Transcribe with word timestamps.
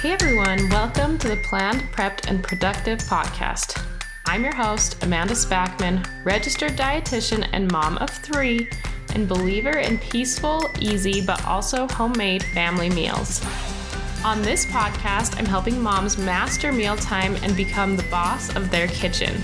Hey 0.00 0.12
everyone, 0.12 0.70
welcome 0.70 1.18
to 1.18 1.28
the 1.28 1.36
Planned, 1.36 1.82
Prepped, 1.92 2.26
and 2.26 2.42
Productive 2.42 3.00
podcast. 3.00 3.84
I'm 4.24 4.42
your 4.42 4.54
host, 4.54 5.04
Amanda 5.04 5.34
Spackman, 5.34 6.08
registered 6.24 6.72
dietitian 6.72 7.46
and 7.52 7.70
mom 7.70 7.98
of 7.98 8.08
three, 8.08 8.70
and 9.14 9.28
believer 9.28 9.76
in 9.76 9.98
peaceful, 9.98 10.70
easy, 10.78 11.20
but 11.20 11.44
also 11.44 11.86
homemade 11.86 12.42
family 12.42 12.88
meals. 12.88 13.44
On 14.24 14.40
this 14.40 14.64
podcast, 14.64 15.38
I'm 15.38 15.44
helping 15.44 15.78
moms 15.78 16.16
master 16.16 16.72
mealtime 16.72 17.36
and 17.42 17.54
become 17.54 17.94
the 17.94 18.04
boss 18.04 18.56
of 18.56 18.70
their 18.70 18.88
kitchen. 18.88 19.38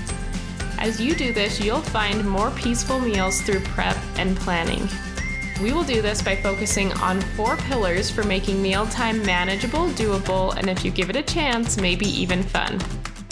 As 0.79 0.99
you 0.99 1.13
do 1.13 1.31
this, 1.31 1.61
you'll 1.61 1.81
find 1.81 2.27
more 2.27 2.49
peaceful 2.49 2.97
meals 2.97 3.41
through 3.41 3.59
prep 3.59 3.97
and 4.15 4.35
planning. 4.35 4.89
We 5.61 5.71
will 5.73 5.83
do 5.83 6.03
this 6.03 6.21
by 6.21 6.35
focusing 6.35 6.93
on 6.93 7.19
four 7.19 7.57
pillars 7.57 8.11
for 8.11 8.23
making 8.23 8.61
mealtime 8.61 9.25
manageable, 9.25 9.87
doable, 9.89 10.55
and 10.55 10.69
if 10.69 10.85
you 10.85 10.91
give 10.91 11.09
it 11.09 11.15
a 11.15 11.23
chance, 11.23 11.77
maybe 11.77 12.05
even 12.05 12.43
fun. 12.43 12.77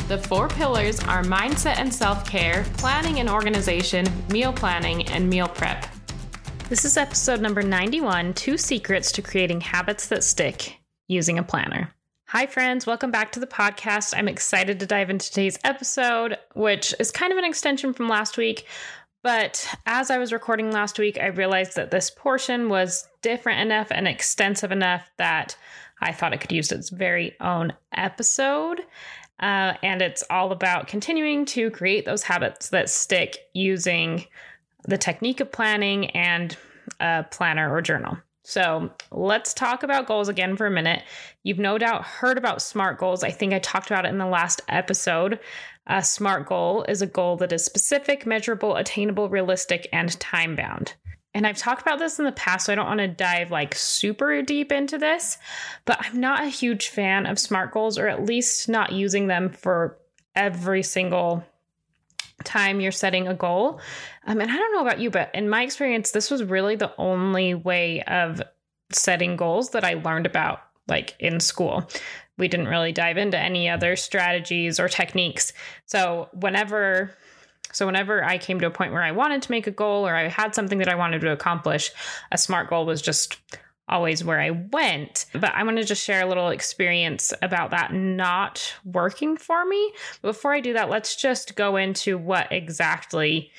The 0.08 0.18
four 0.18 0.48
pillars 0.48 1.00
are 1.02 1.22
mindset 1.22 1.78
and 1.78 1.94
self 1.94 2.28
care, 2.28 2.66
planning 2.78 3.20
and 3.20 3.30
organization, 3.30 4.08
meal 4.32 4.52
planning, 4.52 5.08
and 5.10 5.30
meal 5.30 5.48
prep. 5.48 5.86
This 6.68 6.84
is 6.84 6.98
episode 6.98 7.42
number 7.42 7.62
91 7.62 8.34
Two 8.34 8.58
Secrets 8.58 9.12
to 9.12 9.22
Creating 9.22 9.62
Habits 9.62 10.08
That 10.08 10.24
Stick 10.24 10.80
Using 11.08 11.38
a 11.38 11.44
Planner. 11.44 11.94
Hi, 12.30 12.48
friends. 12.48 12.88
Welcome 12.88 13.12
back 13.12 13.34
to 13.34 13.40
the 13.40 13.46
podcast. 13.46 14.16
I'm 14.18 14.28
excited 14.28 14.80
to 14.80 14.88
dive 14.88 15.12
into 15.12 15.30
today's 15.30 15.60
episode, 15.64 16.40
which 16.56 16.96
is 17.00 17.12
kind 17.12 17.32
of 17.32 17.38
an 17.38 17.46
extension 17.46 17.94
from 17.94 18.10
last 18.10 18.36
week. 18.36 18.66
But 19.26 19.68
as 19.88 20.12
I 20.12 20.20
was 20.20 20.32
recording 20.32 20.72
last 20.72 21.00
week, 21.00 21.18
I 21.20 21.26
realized 21.26 21.78
that 21.78 21.90
this 21.90 22.12
portion 22.12 22.70
was 22.70 23.08
different 23.24 23.60
enough 23.60 23.88
and 23.90 24.08
extensive 24.08 24.72
enough 24.72 25.10
that 25.18 25.58
I 26.00 26.12
thought 26.12 26.34
it 26.34 26.42
could 26.42 26.52
use 26.52 26.72
its 26.72 26.92
very 26.92 27.36
own 27.42 27.74
episode. 27.92 28.82
Uh, 29.40 29.74
and 29.82 30.04
it's 30.04 30.24
all 30.30 30.52
about 30.52 30.86
continuing 30.86 31.44
to 31.46 31.72
create 31.72 32.06
those 32.06 32.22
habits 32.22 32.70
that 32.70 32.88
stick 32.88 33.40
using 33.56 34.26
the 34.88 35.00
technique 35.00 35.40
of 35.40 35.52
planning 35.52 36.12
and 36.12 36.56
a 37.00 37.26
planner 37.32 37.74
or 37.74 37.82
journal. 37.82 38.20
So 38.44 38.92
let's 39.12 39.56
talk 39.56 39.82
about 39.82 40.06
goals 40.06 40.30
again 40.30 40.56
for 40.56 40.68
a 40.68 40.72
minute. 40.72 41.02
You've 41.42 41.58
no 41.58 41.80
doubt 41.80 42.06
heard 42.06 42.38
about 42.38 42.62
SMART 42.62 43.00
goals. 43.00 43.24
I 43.24 43.32
think 43.32 43.54
I 43.54 43.60
talked 43.60 43.90
about 43.90 44.06
it 44.06 44.10
in 44.10 44.20
the 44.20 44.28
last 44.28 44.62
episode. 44.70 45.40
A 45.88 46.04
SMART 46.04 46.48
goal 46.48 46.84
is 46.88 47.02
a 47.02 47.08
goal 47.08 47.38
that 47.38 47.52
is 47.52 47.64
specific, 47.64 48.26
measurable, 48.26 48.76
attainable, 48.76 49.30
realistic, 49.30 49.88
and 49.94 50.20
time 50.20 50.56
bound. 50.56 50.96
And 51.34 51.46
I've 51.46 51.58
talked 51.58 51.82
about 51.82 52.00
this 52.00 52.18
in 52.18 52.26
the 52.26 52.32
past, 52.32 52.66
so 52.66 52.72
I 52.72 52.76
don't 52.76 52.88
want 52.88 53.02
to 53.02 53.08
dive 53.08 53.52
like 53.52 53.76
super 53.76 54.42
deep 54.42 54.72
into 54.72 54.98
this, 54.98 55.38
but 55.84 55.98
I'm 56.00 56.20
not 56.20 56.44
a 56.44 56.50
huge 56.50 56.88
fan 56.88 57.26
of 57.26 57.38
SMART 57.38 57.72
goals, 57.72 58.00
or 58.00 58.08
at 58.08 58.26
least 58.26 58.70
not 58.70 58.94
using 58.94 59.28
them 59.28 59.50
for 59.50 59.98
every 60.34 60.82
single 60.82 61.44
time 62.44 62.80
you're 62.80 62.92
setting 62.92 63.28
a 63.28 63.34
goal. 63.34 63.80
Um, 64.26 64.40
and 64.40 64.50
I 64.50 64.56
don't 64.56 64.74
know 64.74 64.82
about 64.82 65.00
you, 65.00 65.10
but 65.10 65.30
in 65.34 65.50
my 65.50 65.64
experience, 65.64 66.12
this 66.12 66.32
was 66.32 66.44
really 66.44 66.76
the 66.76 66.94
only 66.98 67.54
way 67.54 68.02
of 68.04 68.42
setting 68.92 69.36
goals 69.36 69.72
that 69.72 69.84
I 69.84 69.96
learned 69.96 70.26
about 70.26 70.62
like 70.88 71.16
in 71.20 71.40
school. 71.40 71.90
We 72.38 72.48
didn't 72.48 72.68
really 72.68 72.92
dive 72.92 73.18
into 73.18 73.40
any 73.40 73.70
other 73.70 73.96
strategies 73.96 74.80
or 74.80 74.88
techniques. 74.90 75.54
So 75.86 76.30
whenever 76.34 77.16
so 77.72 77.86
whenever 77.86 78.24
I 78.24 78.38
came 78.38 78.60
to 78.62 78.68
a 78.68 78.72
point 78.72 78.94
where 78.94 79.04
I 79.04 79.12
wanted 79.12 79.42
to 79.42 79.52
make 79.52 79.68
a 79.68 79.72
goal 79.72 80.08
or 80.08 80.16
I 80.16 80.30
had 80.30 80.56
something 80.56 80.78
that 80.80 80.88
I 80.88 80.96
wanted 80.96 81.20
to 81.22 81.32
accomplish, 81.32 81.92
a 82.32 82.38
SMART 82.38 82.70
goal 82.70 82.86
was 82.86 83.02
just 83.02 83.38
always 83.90 84.24
where 84.24 84.40
I 84.40 84.52
went. 84.52 85.26
But 85.34 85.54
I 85.54 85.64
want 85.64 85.78
to 85.78 85.84
just 85.84 86.04
share 86.04 86.24
a 86.24 86.28
little 86.28 86.50
experience 86.50 87.34
about 87.42 87.72
that 87.72 87.94
not 87.94 88.74
working 88.86 89.36
for 89.36 89.66
me. 89.66 89.94
Before 90.22 90.54
I 90.54 90.62
do 90.62 90.74
that, 90.74 90.90
let's 90.90 91.16
just 91.16 91.56
go 91.56 91.76
into 91.76 92.18
what 92.18 92.52
exactly 92.52 93.52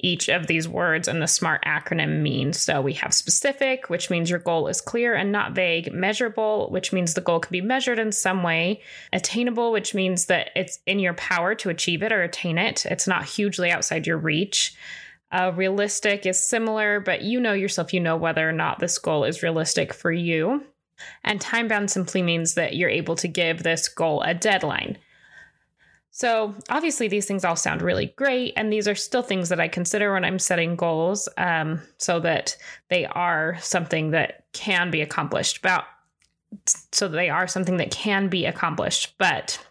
each 0.00 0.28
of 0.28 0.46
these 0.46 0.68
words 0.68 1.08
in 1.08 1.18
the 1.18 1.26
SMART 1.26 1.64
acronym 1.64 2.22
means. 2.22 2.58
So 2.58 2.80
we 2.80 2.92
have 2.94 3.12
specific, 3.12 3.90
which 3.90 4.10
means 4.10 4.30
your 4.30 4.38
goal 4.38 4.68
is 4.68 4.80
clear 4.80 5.14
and 5.14 5.32
not 5.32 5.52
vague, 5.52 5.92
measurable, 5.92 6.68
which 6.70 6.92
means 6.92 7.14
the 7.14 7.20
goal 7.20 7.40
can 7.40 7.50
be 7.50 7.60
measured 7.60 7.98
in 7.98 8.12
some 8.12 8.42
way, 8.42 8.80
attainable, 9.12 9.72
which 9.72 9.94
means 9.94 10.26
that 10.26 10.50
it's 10.54 10.78
in 10.86 11.00
your 11.00 11.14
power 11.14 11.54
to 11.56 11.68
achieve 11.68 12.02
it 12.02 12.12
or 12.12 12.22
attain 12.22 12.58
it, 12.58 12.86
it's 12.86 13.08
not 13.08 13.24
hugely 13.24 13.70
outside 13.70 14.06
your 14.06 14.18
reach. 14.18 14.76
Uh, 15.30 15.52
realistic 15.54 16.24
is 16.24 16.40
similar, 16.40 17.00
but 17.00 17.22
you 17.22 17.40
know 17.40 17.52
yourself, 17.52 17.92
you 17.92 18.00
know 18.00 18.16
whether 18.16 18.48
or 18.48 18.52
not 18.52 18.78
this 18.78 18.96
goal 18.98 19.24
is 19.24 19.42
realistic 19.42 19.92
for 19.92 20.12
you. 20.12 20.64
And 21.24 21.40
time 21.40 21.68
bound 21.68 21.90
simply 21.90 22.22
means 22.22 22.54
that 22.54 22.76
you're 22.76 22.88
able 22.88 23.16
to 23.16 23.28
give 23.28 23.62
this 23.62 23.88
goal 23.88 24.22
a 24.22 24.32
deadline. 24.32 24.98
So, 26.18 26.52
obviously, 26.68 27.06
these 27.06 27.26
things 27.26 27.44
all 27.44 27.54
sound 27.54 27.80
really 27.80 28.06
great, 28.16 28.54
and 28.56 28.72
these 28.72 28.88
are 28.88 28.96
still 28.96 29.22
things 29.22 29.50
that 29.50 29.60
I 29.60 29.68
consider 29.68 30.12
when 30.12 30.24
I'm 30.24 30.40
setting 30.40 30.74
goals 30.74 31.28
um, 31.36 31.80
so 31.98 32.18
that 32.18 32.56
they 32.88 33.06
are 33.06 33.56
something 33.60 34.10
that 34.10 34.44
can 34.52 34.90
be 34.90 35.00
accomplished. 35.00 35.58
About 35.58 35.84
so 36.90 37.06
they 37.06 37.30
are 37.30 37.46
something 37.46 37.76
that 37.76 37.92
can 37.92 38.26
be 38.26 38.46
accomplished. 38.46 39.14
But, 39.16 39.64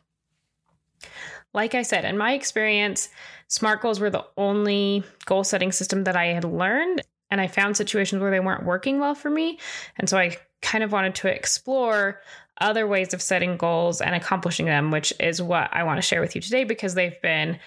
like 1.54 1.76
I 1.76 1.82
said, 1.82 2.06
in 2.06 2.18
my 2.18 2.32
experience, 2.32 3.10
SMART 3.50 3.82
goals 3.82 4.00
were 4.00 4.10
the 4.10 4.26
only 4.38 5.04
goal 5.26 5.44
setting 5.44 5.74
system 5.74 6.06
that 6.06 6.16
I 6.16 6.28
had 6.28 6.46
learned, 6.46 7.02
and 7.30 7.42
I 7.42 7.48
found 7.48 7.78
situations 7.78 8.22
where 8.22 8.32
they 8.32 8.40
weren't 8.40 8.66
working 8.66 9.00
well 9.00 9.16
for 9.16 9.30
me. 9.30 9.60
And 9.98 10.10
so 10.10 10.18
I 10.18 10.38
kind 10.62 10.84
of 10.84 10.92
wanted 10.92 11.16
to 11.16 11.34
explore 11.34 12.22
other 12.60 12.88
ways 12.88 13.14
of 13.14 13.22
setting 13.22 13.58
goals 13.58 14.02
and 14.02 14.16
accomplishing 14.16 14.66
them, 14.66 14.92
which 14.92 15.14
is 15.20 15.42
what 15.42 15.70
I 15.74 15.84
want 15.84 15.98
to 15.98 16.02
share 16.02 16.22
with 16.22 16.36
you 16.36 16.42
today 16.42 16.64
because 16.64 16.94
they've 16.94 17.22
been 17.22 17.60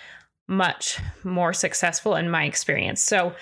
much 0.49 0.99
more 1.23 1.53
successful 1.53 2.17
in 2.17 2.29
my 2.29 2.45
experience. 2.45 3.01
So, 3.01 3.35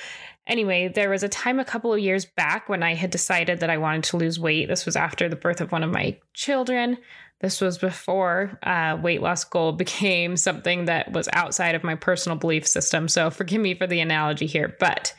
anyway, 0.47 0.89
there 0.89 1.09
was 1.09 1.23
a 1.23 1.29
time 1.29 1.59
a 1.59 1.65
couple 1.65 1.93
of 1.93 2.01
years 2.01 2.27
back 2.27 2.69
when 2.69 2.83
I 2.83 2.95
had 2.95 3.11
decided 3.11 3.61
that 3.61 3.71
I 3.71 3.79
wanted 3.79 4.05
to 4.05 4.19
lose 4.19 4.39
weight. 4.39 4.69
This 4.69 4.85
was 4.85 4.95
after 4.95 5.29
the 5.29 5.37
birth 5.37 5.61
of 5.61 5.73
one 5.73 5.83
of 5.83 5.91
my 5.91 6.19
children. 6.35 6.99
This 7.41 7.61
was 7.61 7.79
before 7.79 8.59
uh, 8.63 8.99
weight 9.01 9.23
loss 9.23 9.45
goal 9.45 9.73
became 9.73 10.37
something 10.37 10.85
that 10.85 11.13
was 11.13 11.29
outside 11.33 11.75
of 11.75 11.85
my 11.85 11.95
personal 11.95 12.37
belief 12.37 12.67
system. 12.67 13.09
So, 13.09 13.31
forgive 13.31 13.63
me 13.63 13.75
for 13.75 13.87
the 13.87 14.01
analogy 14.01 14.47
here, 14.47 14.77
but 14.79 15.15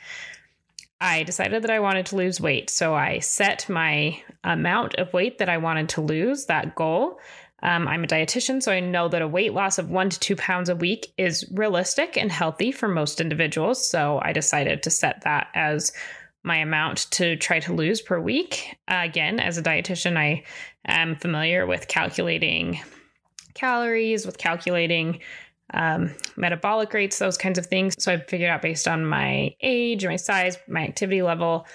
I 1.01 1.23
decided 1.23 1.63
that 1.63 1.71
I 1.71 1.79
wanted 1.79 2.07
to 2.07 2.17
lose 2.17 2.41
weight. 2.41 2.69
So 2.69 2.93
I 2.93 3.19
set 3.19 3.69
my 3.69 4.21
amount 4.43 4.95
of 4.95 5.13
weight 5.13 5.37
that 5.37 5.49
I 5.49 5.57
wanted 5.57 5.89
to 5.89 6.01
lose, 6.01 6.45
that 6.45 6.75
goal. 6.75 7.19
Um, 7.61 7.87
I'm 7.87 8.03
a 8.03 8.07
dietitian, 8.07 8.61
so 8.63 8.71
I 8.71 8.79
know 8.79 9.09
that 9.09 9.21
a 9.21 9.27
weight 9.27 9.53
loss 9.53 9.77
of 9.77 9.89
one 9.89 10.09
to 10.09 10.19
two 10.19 10.35
pounds 10.35 10.69
a 10.69 10.75
week 10.75 11.11
is 11.17 11.45
realistic 11.51 12.17
and 12.17 12.31
healthy 12.31 12.71
for 12.71 12.87
most 12.87 13.19
individuals. 13.19 13.85
So 13.85 14.19
I 14.23 14.31
decided 14.31 14.83
to 14.83 14.89
set 14.89 15.21
that 15.23 15.47
as 15.53 15.91
my 16.43 16.57
amount 16.57 17.11
to 17.11 17.35
try 17.35 17.59
to 17.59 17.73
lose 17.73 18.01
per 18.01 18.19
week. 18.19 18.77
Uh, 18.87 19.01
again, 19.03 19.39
as 19.39 19.57
a 19.57 19.63
dietitian, 19.63 20.17
I 20.17 20.43
am 20.85 21.15
familiar 21.15 21.65
with 21.65 21.89
calculating 21.89 22.79
calories, 23.55 24.25
with 24.25 24.37
calculating 24.37 25.19
um, 25.73 26.13
metabolic 26.35 26.93
rates, 26.93 27.19
those 27.19 27.37
kinds 27.37 27.59
of 27.59 27.65
things. 27.65 27.95
So 27.99 28.13
I 28.13 28.17
figured 28.17 28.49
out 28.49 28.61
based 28.61 28.87
on 28.87 29.05
my 29.05 29.55
age, 29.61 30.05
my 30.05 30.15
size, 30.15 30.57
my 30.67 30.83
activity 30.83 31.21
level, 31.21 31.65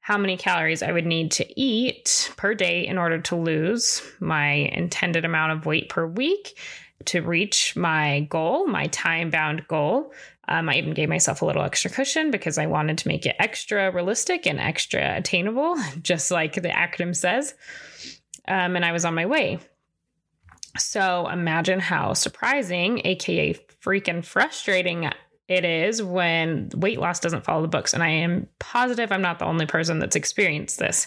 how 0.00 0.18
many 0.18 0.36
calories 0.36 0.82
I 0.82 0.92
would 0.92 1.06
need 1.06 1.30
to 1.32 1.60
eat 1.60 2.32
per 2.36 2.54
day 2.54 2.86
in 2.86 2.98
order 2.98 3.20
to 3.22 3.36
lose 3.36 4.02
my 4.20 4.52
intended 4.52 5.24
amount 5.24 5.52
of 5.52 5.66
weight 5.66 5.88
per 5.88 6.06
week 6.06 6.58
to 7.06 7.22
reach 7.22 7.74
my 7.76 8.20
goal, 8.30 8.66
my 8.66 8.86
time 8.88 9.30
bound 9.30 9.66
goal. 9.68 10.12
Um, 10.46 10.68
I 10.68 10.76
even 10.76 10.92
gave 10.92 11.08
myself 11.08 11.40
a 11.40 11.46
little 11.46 11.62
extra 11.62 11.90
cushion 11.90 12.30
because 12.30 12.58
I 12.58 12.66
wanted 12.66 12.98
to 12.98 13.08
make 13.08 13.24
it 13.24 13.36
extra 13.38 13.90
realistic 13.90 14.46
and 14.46 14.60
extra 14.60 15.16
attainable, 15.16 15.76
just 16.02 16.30
like 16.30 16.54
the 16.54 16.68
acronym 16.68 17.16
says. 17.16 17.54
Um, 18.46 18.76
and 18.76 18.84
I 18.84 18.92
was 18.92 19.04
on 19.04 19.14
my 19.14 19.24
way. 19.26 19.58
So 20.76 21.28
imagine 21.28 21.80
how 21.80 22.14
surprising, 22.14 23.00
aka 23.04 23.54
freaking 23.84 24.24
frustrating 24.24 25.10
it 25.46 25.64
is 25.64 26.02
when 26.02 26.70
weight 26.74 26.98
loss 26.98 27.20
doesn't 27.20 27.44
follow 27.44 27.62
the 27.62 27.68
books. 27.68 27.92
And 27.92 28.02
I 28.02 28.08
am 28.08 28.48
positive 28.58 29.12
I'm 29.12 29.22
not 29.22 29.38
the 29.38 29.44
only 29.44 29.66
person 29.66 29.98
that's 29.98 30.16
experienced 30.16 30.78
this. 30.78 31.06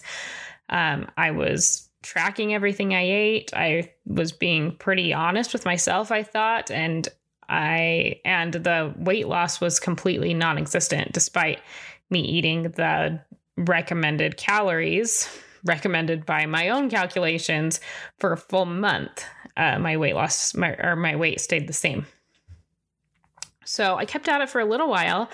Um, 0.70 1.10
I 1.18 1.32
was 1.32 1.90
tracking 2.04 2.54
everything 2.54 2.94
I 2.94 3.02
ate. 3.02 3.52
I 3.54 3.92
was 4.06 4.32
being 4.32 4.76
pretty 4.78 5.14
honest 5.14 5.54
with 5.54 5.66
myself, 5.66 6.12
I 6.12 6.24
thought, 6.24 6.70
and 6.70 7.08
I 7.50 8.20
and 8.26 8.54
the 8.54 8.94
weight 8.98 9.28
loss 9.28 9.62
was 9.62 9.80
completely 9.80 10.34
non-existent 10.34 11.14
despite 11.14 11.60
me 12.10 12.20
eating 12.20 12.64
the 12.64 13.22
recommended 13.56 14.38
calories 14.38 15.30
recommended 15.64 16.26
by 16.26 16.46
my 16.46 16.70
own 16.70 16.90
calculations 16.90 17.80
for 18.20 18.32
a 18.32 18.38
full 18.38 18.66
month 18.66 19.26
uh, 19.58 19.80
my 19.80 19.98
weight 19.98 20.16
loss 20.16 20.54
my, 20.54 20.70
or 20.76 20.96
my 20.96 21.16
weight 21.18 21.42
stayed 21.42 21.68
the 21.68 21.74
same. 21.74 22.06
So 23.66 23.98
I 23.98 24.06
kept 24.06 24.30
at 24.30 24.40
it 24.40 24.50
for 24.50 24.62
a 24.62 24.66
little 24.66 24.88
while, 24.88 25.30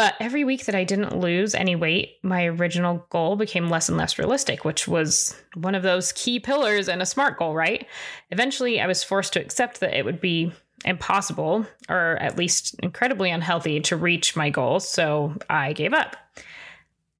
But 0.00 0.14
every 0.18 0.44
week 0.44 0.64
that 0.64 0.74
I 0.74 0.84
didn't 0.84 1.18
lose 1.18 1.54
any 1.54 1.76
weight, 1.76 2.16
my 2.22 2.46
original 2.46 3.04
goal 3.10 3.36
became 3.36 3.68
less 3.68 3.90
and 3.90 3.98
less 3.98 4.18
realistic, 4.18 4.64
which 4.64 4.88
was 4.88 5.38
one 5.54 5.74
of 5.74 5.82
those 5.82 6.12
key 6.12 6.40
pillars 6.40 6.88
in 6.88 7.02
a 7.02 7.06
SMART 7.06 7.38
goal, 7.38 7.54
right? 7.54 7.86
Eventually, 8.30 8.80
I 8.80 8.86
was 8.86 9.04
forced 9.04 9.34
to 9.34 9.40
accept 9.40 9.80
that 9.80 9.92
it 9.92 10.06
would 10.06 10.18
be 10.18 10.52
impossible 10.86 11.66
or 11.90 12.16
at 12.16 12.38
least 12.38 12.76
incredibly 12.82 13.30
unhealthy 13.30 13.80
to 13.80 13.96
reach 13.96 14.36
my 14.36 14.48
goals, 14.48 14.88
so 14.88 15.34
I 15.50 15.74
gave 15.74 15.92
up. 15.92 16.16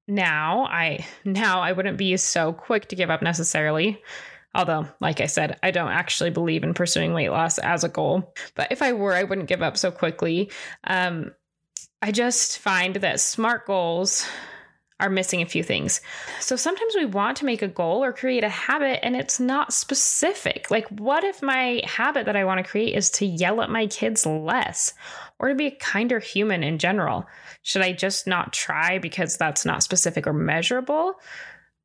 Now, 0.07 0.65
I 0.65 1.05
now 1.23 1.61
I 1.61 1.73
wouldn't 1.73 1.99
be 1.99 2.17
so 2.17 2.51
quick 2.51 2.87
to 2.87 2.95
give 2.95 3.11
up 3.11 3.21
necessarily. 3.21 4.01
Although, 4.53 4.87
like 4.99 5.21
I 5.21 5.27
said, 5.27 5.57
I 5.63 5.71
don't 5.71 5.91
actually 5.91 6.29
believe 6.29 6.63
in 6.63 6.73
pursuing 6.73 7.13
weight 7.13 7.29
loss 7.29 7.57
as 7.57 7.83
a 7.83 7.89
goal. 7.89 8.33
But 8.55 8.71
if 8.71 8.81
I 8.81 8.93
were, 8.93 9.13
I 9.13 9.23
wouldn't 9.23 9.47
give 9.47 9.61
up 9.61 9.77
so 9.77 9.91
quickly. 9.91 10.51
Um, 10.83 11.31
I 12.01 12.11
just 12.11 12.59
find 12.59 12.95
that 12.97 13.19
SMART 13.19 13.65
goals 13.65 14.25
are 15.01 15.09
missing 15.09 15.41
a 15.41 15.47
few 15.47 15.63
things. 15.63 15.99
So 16.39 16.55
sometimes 16.55 16.93
we 16.95 17.05
want 17.05 17.37
to 17.37 17.45
make 17.45 17.63
a 17.63 17.67
goal 17.67 18.03
or 18.03 18.13
create 18.13 18.43
a 18.43 18.49
habit 18.49 19.03
and 19.03 19.15
it's 19.15 19.39
not 19.39 19.73
specific. 19.73 20.69
Like, 20.69 20.87
what 20.89 21.23
if 21.23 21.41
my 21.41 21.81
habit 21.85 22.27
that 22.27 22.35
I 22.35 22.45
want 22.45 22.63
to 22.63 22.69
create 22.69 22.95
is 22.95 23.09
to 23.11 23.25
yell 23.25 23.61
at 23.61 23.71
my 23.71 23.87
kids 23.87 24.25
less 24.25 24.93
or 25.39 25.49
to 25.49 25.55
be 25.55 25.67
a 25.67 25.75
kinder 25.75 26.19
human 26.19 26.63
in 26.63 26.77
general? 26.77 27.25
Should 27.63 27.81
I 27.81 27.93
just 27.93 28.27
not 28.27 28.53
try 28.53 28.99
because 28.99 29.37
that's 29.37 29.65
not 29.65 29.81
specific 29.81 30.27
or 30.27 30.33
measurable? 30.33 31.19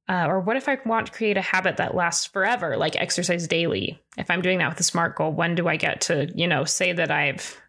Uh, 0.08 0.26
or 0.28 0.40
what 0.40 0.56
if 0.56 0.68
I 0.68 0.78
want 0.86 1.06
to 1.06 1.12
create 1.12 1.36
a 1.36 1.42
habit 1.42 1.78
that 1.78 1.94
lasts 1.94 2.26
forever, 2.26 2.76
like 2.76 2.94
exercise 2.96 3.48
daily? 3.48 4.00
If 4.16 4.30
I'm 4.30 4.42
doing 4.42 4.58
that 4.58 4.68
with 4.68 4.80
a 4.80 4.84
SMART 4.84 5.16
goal, 5.16 5.32
when 5.32 5.54
do 5.56 5.66
I 5.66 5.76
get 5.76 6.00
to, 6.02 6.30
you 6.34 6.46
know, 6.46 6.64
say 6.64 6.92
that 6.92 7.10
I've 7.10 7.60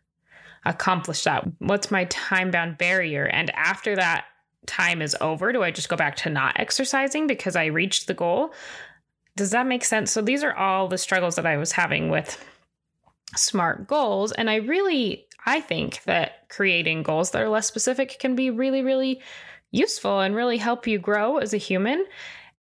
accomplished 0.64 1.24
that? 1.24 1.48
What's 1.58 1.90
my 1.90 2.06
time 2.06 2.52
bound 2.52 2.78
barrier? 2.78 3.26
And 3.26 3.50
after 3.56 3.96
that 3.96 4.26
time 4.68 5.02
is 5.02 5.16
over, 5.20 5.52
do 5.52 5.64
I 5.64 5.72
just 5.72 5.90
go 5.90 5.96
back 5.96 6.16
to 6.18 6.30
not 6.30 6.60
exercising 6.60 7.26
because 7.26 7.56
I 7.56 7.66
reached 7.66 8.06
the 8.06 8.14
goal? 8.14 8.54
Does 9.36 9.52
that 9.52 9.66
make 9.66 9.84
sense? 9.84 10.12
So 10.12 10.22
these 10.22 10.44
are 10.44 10.54
all 10.54 10.88
the 10.88 10.98
struggles 10.98 11.36
that 11.38 11.46
I 11.46 11.58
was 11.58 11.72
having 11.72 12.10
with 12.10 12.44
smart 13.36 13.88
goals. 13.88 14.32
And 14.32 14.50
I 14.50 14.56
really, 14.58 15.26
I 15.46 15.62
think 15.62 16.04
that 16.04 16.50
creating 16.50 17.04
goals 17.04 17.32
that 17.32 17.42
are 17.42 17.50
less 17.50 17.68
specific 17.68 18.20
can 18.20 18.36
be 18.36 18.50
really, 18.50 18.84
really 18.84 19.22
useful 19.72 20.20
and 20.20 20.36
really 20.36 20.58
help 20.58 20.88
you 20.88 21.00
grow 21.00 21.38
as 21.38 21.54
a 21.54 21.58
human. 21.58 22.06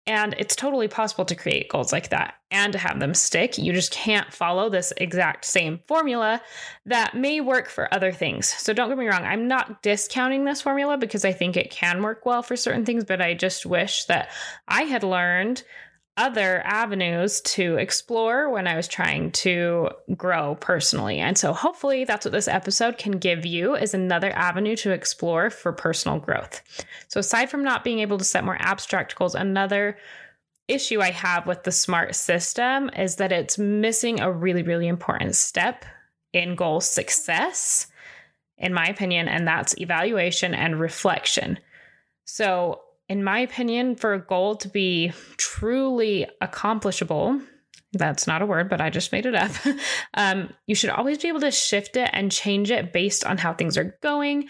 And 0.05 0.35
it's 0.39 0.55
totally 0.55 0.87
possible 0.87 1.25
to 1.25 1.35
create 1.35 1.67
goals 1.67 1.91
like 1.91 2.09
that 2.09 2.35
and 2.49 2.71
to 2.71 2.79
have 2.79 3.01
them 3.01 3.13
stick. 3.13 3.57
You 3.57 3.73
just 3.73 3.91
can't 3.91 4.31
follow 4.31 4.69
this 4.69 4.93
exact 4.95 5.43
same 5.43 5.79
formula 5.79 6.41
that 6.85 7.13
may 7.13 7.41
work 7.41 7.67
for 7.67 7.93
other 7.93 8.13
things. 8.13 8.47
So 8.47 8.71
don't 8.71 8.87
get 8.87 8.97
me 8.97 9.07
wrong, 9.07 9.25
I'm 9.25 9.49
not 9.49 9.81
discounting 9.81 10.45
this 10.45 10.61
formula 10.61 10.97
because 10.97 11.25
I 11.25 11.33
think 11.33 11.57
it 11.57 11.71
can 11.71 12.01
work 12.01 12.25
well 12.25 12.41
for 12.41 12.55
certain 12.55 12.85
things, 12.85 13.03
but 13.03 13.21
I 13.21 13.33
just 13.33 13.65
wish 13.65 14.05
that 14.05 14.29
I 14.69 14.83
had 14.83 15.03
learned 15.03 15.63
other 16.17 16.61
avenues 16.65 17.41
to 17.41 17.75
explore 17.77 18.49
when 18.49 18.67
I 18.67 18.75
was 18.75 18.87
trying 18.87 19.31
to 19.33 19.89
grow 20.15 20.55
personally. 20.55 21.19
And 21.19 21.37
so 21.37 21.53
hopefully 21.53 22.03
that's 22.03 22.25
what 22.25 22.31
this 22.31 22.47
episode 22.47 22.97
can 22.97 23.13
give 23.13 23.45
you 23.45 23.75
is 23.75 23.93
another 23.93 24.31
avenue 24.31 24.75
to 24.77 24.91
explore 24.91 25.51
for 25.51 25.71
personal 25.71 26.19
growth. 26.19 26.61
So 27.07 27.19
aside 27.19 27.51
from 27.51 27.63
not 27.63 27.83
being 27.83 27.99
able 27.99 28.17
to 28.17 28.23
set 28.23 28.43
more 28.43 28.57
abstract 28.59 29.15
goals, 29.15 29.35
another 29.35 29.97
issue 30.67 31.01
I 31.01 31.11
have 31.11 31.45
with 31.45 31.63
the 31.63 31.71
SMART 31.71 32.15
system 32.15 32.89
is 32.97 33.17
that 33.17 33.31
it's 33.31 33.57
missing 33.57 34.19
a 34.19 34.31
really 34.31 34.63
really 34.63 34.87
important 34.87 35.35
step 35.35 35.85
in 36.33 36.55
goal 36.55 36.81
success 36.81 37.87
in 38.57 38.73
my 38.73 38.85
opinion 38.85 39.27
and 39.29 39.47
that's 39.47 39.77
evaluation 39.79 40.53
and 40.53 40.79
reflection. 40.79 41.59
So 42.25 42.81
in 43.09 43.23
my 43.23 43.39
opinion, 43.39 43.95
for 43.95 44.13
a 44.13 44.19
goal 44.19 44.55
to 44.57 44.67
be 44.67 45.13
truly 45.37 46.27
accomplishable, 46.41 47.39
that's 47.93 48.27
not 48.27 48.41
a 48.41 48.45
word, 48.45 48.69
but 48.69 48.81
I 48.81 48.89
just 48.89 49.11
made 49.11 49.25
it 49.25 49.35
up. 49.35 49.51
um, 50.13 50.53
you 50.65 50.75
should 50.75 50.89
always 50.89 51.17
be 51.17 51.29
able 51.29 51.39
to 51.41 51.51
shift 51.51 51.95
it 51.95 52.09
and 52.13 52.31
change 52.31 52.69
it 52.69 52.91
based 52.91 53.25
on 53.25 53.37
how 53.37 53.53
things 53.53 53.77
are 53.77 53.97
going 54.01 54.49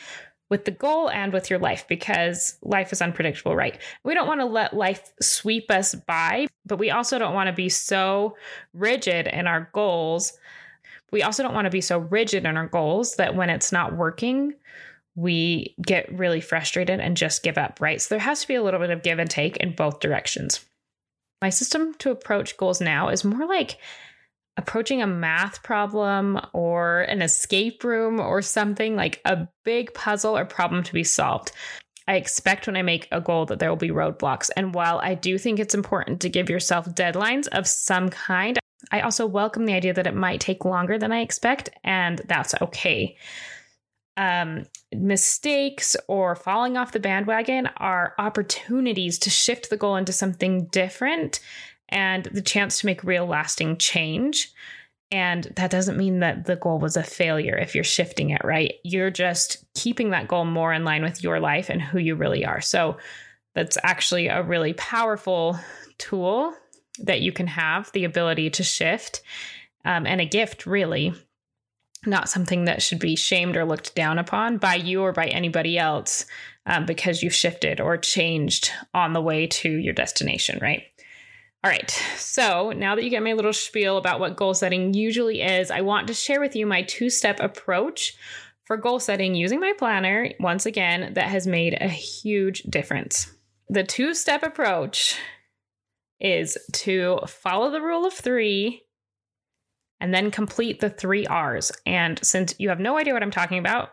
with 0.49 0.65
the 0.65 0.71
goal 0.71 1.09
and 1.09 1.33
with 1.33 1.49
your 1.49 1.59
life 1.59 1.85
because 1.87 2.57
life 2.61 2.93
is 2.93 3.01
unpredictable, 3.01 3.55
right? 3.55 3.79
We 4.03 4.13
don't 4.13 4.27
want 4.27 4.39
to 4.39 4.45
let 4.45 4.73
life 4.73 5.11
sweep 5.21 5.69
us 5.69 5.93
by, 5.93 6.47
but 6.65 6.79
we 6.79 6.89
also 6.89 7.19
don't 7.19 7.33
want 7.33 7.47
to 7.47 7.53
be 7.53 7.69
so 7.69 8.35
rigid 8.73 9.27
in 9.27 9.45
our 9.45 9.69
goals. 9.73 10.33
We 11.11 11.21
also 11.21 11.43
don't 11.43 11.53
want 11.53 11.65
to 11.65 11.71
be 11.71 11.81
so 11.81 11.99
rigid 11.99 12.45
in 12.45 12.57
our 12.57 12.67
goals 12.67 13.15
that 13.15 13.35
when 13.35 13.49
it's 13.49 13.71
not 13.71 13.95
working, 13.95 14.53
we 15.17 15.75
get 15.81 16.15
really 16.15 16.39
frustrated 16.39 16.99
and 16.99 17.17
just 17.17 17.41
give 17.41 17.57
up, 17.57 17.81
right? 17.81 17.99
So 17.99 18.13
there 18.13 18.19
has 18.19 18.41
to 18.41 18.47
be 18.47 18.53
a 18.53 18.61
little 18.61 18.79
bit 18.79 18.91
of 18.91 19.01
give 19.01 19.17
and 19.17 19.29
take 19.29 19.57
in 19.57 19.73
both 19.73 19.99
directions. 19.99 20.63
My 21.41 21.49
system 21.49 21.95
to 21.95 22.11
approach 22.11 22.55
goals 22.55 22.79
now 22.79 23.09
is 23.09 23.25
more 23.25 23.47
like 23.47 23.79
approaching 24.57 25.01
a 25.01 25.07
math 25.07 25.63
problem 25.63 26.39
or 26.53 27.01
an 27.01 27.23
escape 27.23 27.83
room 27.83 28.19
or 28.19 28.43
something 28.43 28.95
like 28.95 29.19
a 29.25 29.47
big 29.65 29.91
puzzle 29.95 30.37
or 30.37 30.45
problem 30.45 30.83
to 30.83 30.93
be 30.93 31.03
solved. 31.03 31.51
I 32.07 32.15
expect 32.15 32.67
when 32.67 32.77
I 32.77 32.83
make 32.83 33.07
a 33.11 33.19
goal 33.19 33.47
that 33.47 33.57
there 33.57 33.69
will 33.69 33.75
be 33.75 33.89
roadblocks. 33.89 34.51
And 34.55 34.75
while 34.75 34.99
I 34.99 35.15
do 35.15 35.39
think 35.39 35.59
it's 35.59 35.75
important 35.75 36.21
to 36.21 36.29
give 36.29 36.47
yourself 36.47 36.85
deadlines 36.93 37.47
of 37.47 37.67
some 37.67 38.09
kind, 38.09 38.59
I 38.91 39.01
also 39.01 39.25
welcome 39.25 39.65
the 39.65 39.73
idea 39.73 39.93
that 39.93 40.07
it 40.07 40.15
might 40.15 40.39
take 40.39 40.63
longer 40.63 40.99
than 40.99 41.11
I 41.11 41.21
expect, 41.21 41.71
and 41.83 42.21
that's 42.27 42.53
okay 42.61 43.17
um, 44.17 44.65
mistakes 44.91 45.95
or 46.07 46.35
falling 46.35 46.75
off 46.75 46.91
the 46.91 46.99
bandwagon 46.99 47.67
are 47.77 48.15
opportunities 48.17 49.19
to 49.19 49.29
shift 49.29 49.69
the 49.69 49.77
goal 49.77 49.95
into 49.95 50.11
something 50.11 50.65
different 50.65 51.39
and 51.89 52.25
the 52.25 52.41
chance 52.41 52.79
to 52.79 52.87
make 52.87 53.03
real 53.03 53.25
lasting 53.25 53.77
change. 53.77 54.51
And 55.09 55.45
that 55.55 55.71
doesn't 55.71 55.97
mean 55.97 56.19
that 56.19 56.45
the 56.45 56.57
goal 56.57 56.79
was 56.79 56.97
a 56.97 57.03
failure 57.03 57.55
if 57.55 57.73
you're 57.73 57.83
shifting 57.83 58.31
it, 58.31 58.41
right? 58.43 58.73
You're 58.83 59.11
just 59.11 59.63
keeping 59.73 60.09
that 60.09 60.27
goal 60.27 60.43
more 60.43 60.73
in 60.73 60.83
line 60.83 61.03
with 61.03 61.23
your 61.23 61.39
life 61.39 61.69
and 61.69 61.81
who 61.81 61.99
you 61.99 62.15
really 62.15 62.43
are. 62.43 62.59
So 62.59 62.97
that's 63.55 63.77
actually 63.83 64.27
a 64.27 64.43
really 64.43 64.73
powerful 64.73 65.57
tool 65.97 66.53
that 66.99 67.21
you 67.21 67.31
can 67.31 67.47
have 67.47 67.91
the 67.93 68.03
ability 68.03 68.49
to 68.49 68.63
shift 68.63 69.21
um, 69.85 70.05
and 70.05 70.19
a 70.19 70.25
gift, 70.25 70.65
really, 70.65 71.13
not 72.07 72.29
something 72.29 72.65
that 72.65 72.81
should 72.81 72.99
be 72.99 73.15
shamed 73.15 73.55
or 73.55 73.65
looked 73.65 73.95
down 73.95 74.17
upon 74.17 74.57
by 74.57 74.75
you 74.75 75.01
or 75.01 75.11
by 75.11 75.27
anybody 75.27 75.77
else 75.77 76.25
um, 76.65 76.85
because 76.85 77.21
you've 77.21 77.33
shifted 77.33 77.79
or 77.79 77.97
changed 77.97 78.71
on 78.93 79.13
the 79.13 79.21
way 79.21 79.47
to 79.47 79.69
your 79.69 79.93
destination, 79.93 80.59
right? 80.61 80.83
All 81.63 81.71
right, 81.71 81.89
so 82.17 82.71
now 82.71 82.95
that 82.95 83.03
you 83.03 83.09
get 83.09 83.23
my 83.23 83.33
little 83.33 83.53
spiel 83.53 83.97
about 83.97 84.19
what 84.19 84.37
goal 84.37 84.53
setting 84.53 84.93
usually 84.93 85.41
is, 85.41 85.71
I 85.71 85.81
want 85.81 86.07
to 86.07 86.13
share 86.13 86.39
with 86.39 86.55
you 86.55 86.65
my 86.65 86.83
two 86.83 87.09
step 87.09 87.39
approach 87.39 88.15
for 88.63 88.77
goal 88.77 88.99
setting 88.99 89.33
using 89.33 89.59
my 89.59 89.73
planner, 89.77 90.29
once 90.39 90.65
again, 90.65 91.13
that 91.13 91.29
has 91.29 91.47
made 91.47 91.77
a 91.79 91.87
huge 91.87 92.63
difference. 92.63 93.31
The 93.69 93.83
two 93.83 94.13
step 94.13 94.43
approach 94.43 95.17
is 96.19 96.57
to 96.73 97.19
follow 97.27 97.71
the 97.71 97.81
rule 97.81 98.05
of 98.05 98.13
three 98.13 98.83
and 99.99 100.13
then 100.13 100.31
complete 100.31 100.79
the 100.79 100.89
three 100.89 101.25
R's. 101.25 101.71
And 101.85 102.19
since 102.23 102.53
you 102.57 102.69
have 102.69 102.79
no 102.79 102.97
idea 102.97 103.13
what 103.13 103.23
I'm 103.23 103.31
talking 103.31 103.57
about 103.57 103.89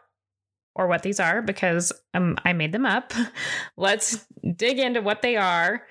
or 0.75 0.87
what 0.87 1.03
these 1.03 1.21
are, 1.21 1.41
because 1.41 1.93
um, 2.15 2.37
I 2.45 2.53
made 2.53 2.73
them 2.73 2.87
up, 2.87 3.13
let's 3.77 4.27
dig 4.57 4.79
into 4.79 5.01
what 5.01 5.23
they 5.23 5.37
are 5.37 5.83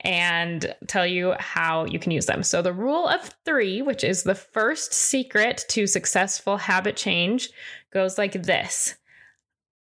and 0.00 0.74
tell 0.86 1.06
you 1.06 1.34
how 1.38 1.84
you 1.84 1.98
can 1.98 2.12
use 2.12 2.26
them. 2.26 2.42
So, 2.42 2.62
the 2.62 2.72
rule 2.72 3.08
of 3.08 3.34
three, 3.44 3.82
which 3.82 4.04
is 4.04 4.22
the 4.22 4.34
first 4.34 4.92
secret 4.92 5.64
to 5.70 5.86
successful 5.86 6.56
habit 6.56 6.96
change, 6.96 7.50
goes 7.92 8.18
like 8.18 8.42
this 8.44 8.94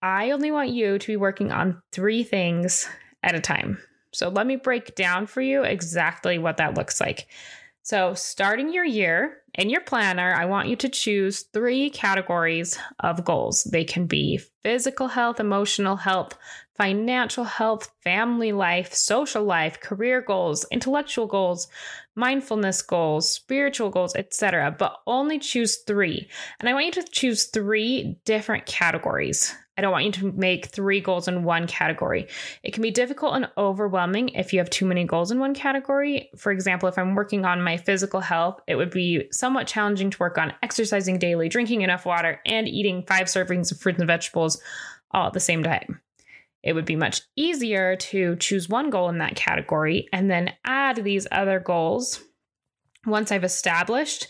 I 0.01 0.32
only 0.32 0.51
want 0.51 0.70
you 0.70 0.98
to 0.98 1.08
be 1.08 1.17
working 1.17 1.51
on 1.51 1.82
three 1.91 2.24
things 2.24 2.89
at 3.24 3.36
a 3.36 3.39
time. 3.39 3.77
So, 4.12 4.29
let 4.29 4.48
me 4.48 4.56
break 4.56 4.96
down 4.96 5.27
for 5.27 5.41
you 5.41 5.63
exactly 5.63 6.39
what 6.39 6.58
that 6.58 6.75
looks 6.75 7.00
like. 7.00 7.27
So, 7.88 8.15
starting 8.15 8.74
your 8.74 8.84
year 8.84 9.44
in 9.53 9.70
your 9.70 9.79
planner, 9.79 10.34
I 10.34 10.44
want 10.44 10.67
you 10.67 10.75
to 10.75 10.89
choose 10.89 11.44
three 11.53 11.89
categories 11.89 12.77
of 13.00 13.24
goals. 13.24 13.63
They 13.63 13.86
can 13.86 14.08
be 14.08 14.41
physical 14.62 15.08
health, 15.08 15.39
emotional 15.39 15.96
health, 15.96 16.38
financial 16.75 17.46
health, 17.46 17.89
family 18.03 18.51
life, 18.51 18.94
social 18.94 19.46
life, 19.46 19.79
career 19.79 20.20
goals, 20.20 20.65
intellectual 20.70 21.27
goals, 21.27 21.70
mindfulness 22.13 22.82
goals, 22.82 23.32
spiritual 23.32 23.89
goals, 23.89 24.13
etc. 24.17 24.75
But 24.77 24.98
only 25.08 25.39
choose 25.39 25.77
3. 25.88 26.27
And 26.60 26.67
I 26.67 26.74
want 26.74 26.88
you 26.88 27.01
to 27.01 27.03
choose 27.03 27.46
3 27.46 28.20
different 28.25 28.65
categories. 28.65 29.56
I 29.77 29.81
don't 29.81 29.91
want 29.91 30.05
you 30.05 30.12
to 30.13 30.31
make 30.31 30.67
three 30.67 31.00
goals 31.00 31.27
in 31.27 31.43
one 31.43 31.67
category. 31.67 32.27
It 32.63 32.74
can 32.74 32.81
be 32.81 32.89
difficult 32.89 33.36
and 33.36 33.50
overwhelming 33.57 34.29
if 34.29 34.51
you 34.51 34.60
have 34.60 34.72
too 34.72 34.86
many 34.86 35.05
goals 35.05 35.29
in 35.29 35.39
one 35.39 35.53
category. 35.53 36.31
For 36.36 36.51
example, 36.51 36.89
if 36.89 36.98
I'm 36.98 37.13
working 37.13 37.46
on 37.46 37.62
my 37.62 37.77
physical 37.77 38.19
health, 38.19 38.60
it 38.67 38.75
would 38.75 38.89
be 38.89 39.27
somewhat 39.31 39.67
challenging 39.67 40.10
to 40.10 40.19
work 40.19 40.39
on 40.39 40.53
exercising 40.63 41.19
daily, 41.19 41.48
drinking 41.48 41.84
enough 41.84 42.05
water, 42.05 42.41
and 42.46 42.67
eating 42.67 43.03
five 43.07 43.27
servings 43.27 43.72
of 43.72 43.79
fruits 43.79 44.00
and 44.00 44.07
vegetables 44.07 44.60
all 45.12 45.27
at 45.27 45.34
the 45.34 45.39
same 45.39 45.62
time. 45.62 46.01
It 46.63 46.74
would 46.74 46.86
be 46.86 46.96
much 46.96 47.22
easier 47.36 47.96
to 47.96 48.36
choose 48.38 48.67
one 48.67 48.89
goal 48.89 49.10
in 49.10 49.19
that 49.19 49.36
category 49.36 50.07
and 50.12 50.29
then 50.29 50.53
add 50.65 50.98
these 50.98 51.27
other 51.31 51.60
goals 51.60 52.22
once 53.05 53.31
I've 53.31 53.43
established 53.43 54.27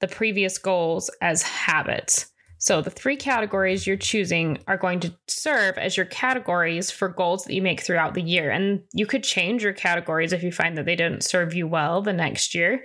the 0.00 0.08
previous 0.08 0.58
goals 0.58 1.10
as 1.20 1.42
habits. 1.42 2.29
So 2.60 2.82
the 2.82 2.90
three 2.90 3.16
categories 3.16 3.86
you're 3.86 3.96
choosing 3.96 4.58
are 4.68 4.76
going 4.76 5.00
to 5.00 5.14
serve 5.26 5.78
as 5.78 5.96
your 5.96 6.04
categories 6.04 6.90
for 6.90 7.08
goals 7.08 7.44
that 7.44 7.54
you 7.54 7.62
make 7.62 7.80
throughout 7.80 8.12
the 8.12 8.22
year. 8.22 8.50
And 8.50 8.82
you 8.92 9.06
could 9.06 9.24
change 9.24 9.62
your 9.62 9.72
categories 9.72 10.34
if 10.34 10.42
you 10.42 10.52
find 10.52 10.76
that 10.76 10.84
they 10.84 10.94
didn't 10.94 11.24
serve 11.24 11.54
you 11.54 11.66
well 11.66 12.02
the 12.02 12.12
next 12.12 12.54
year. 12.54 12.84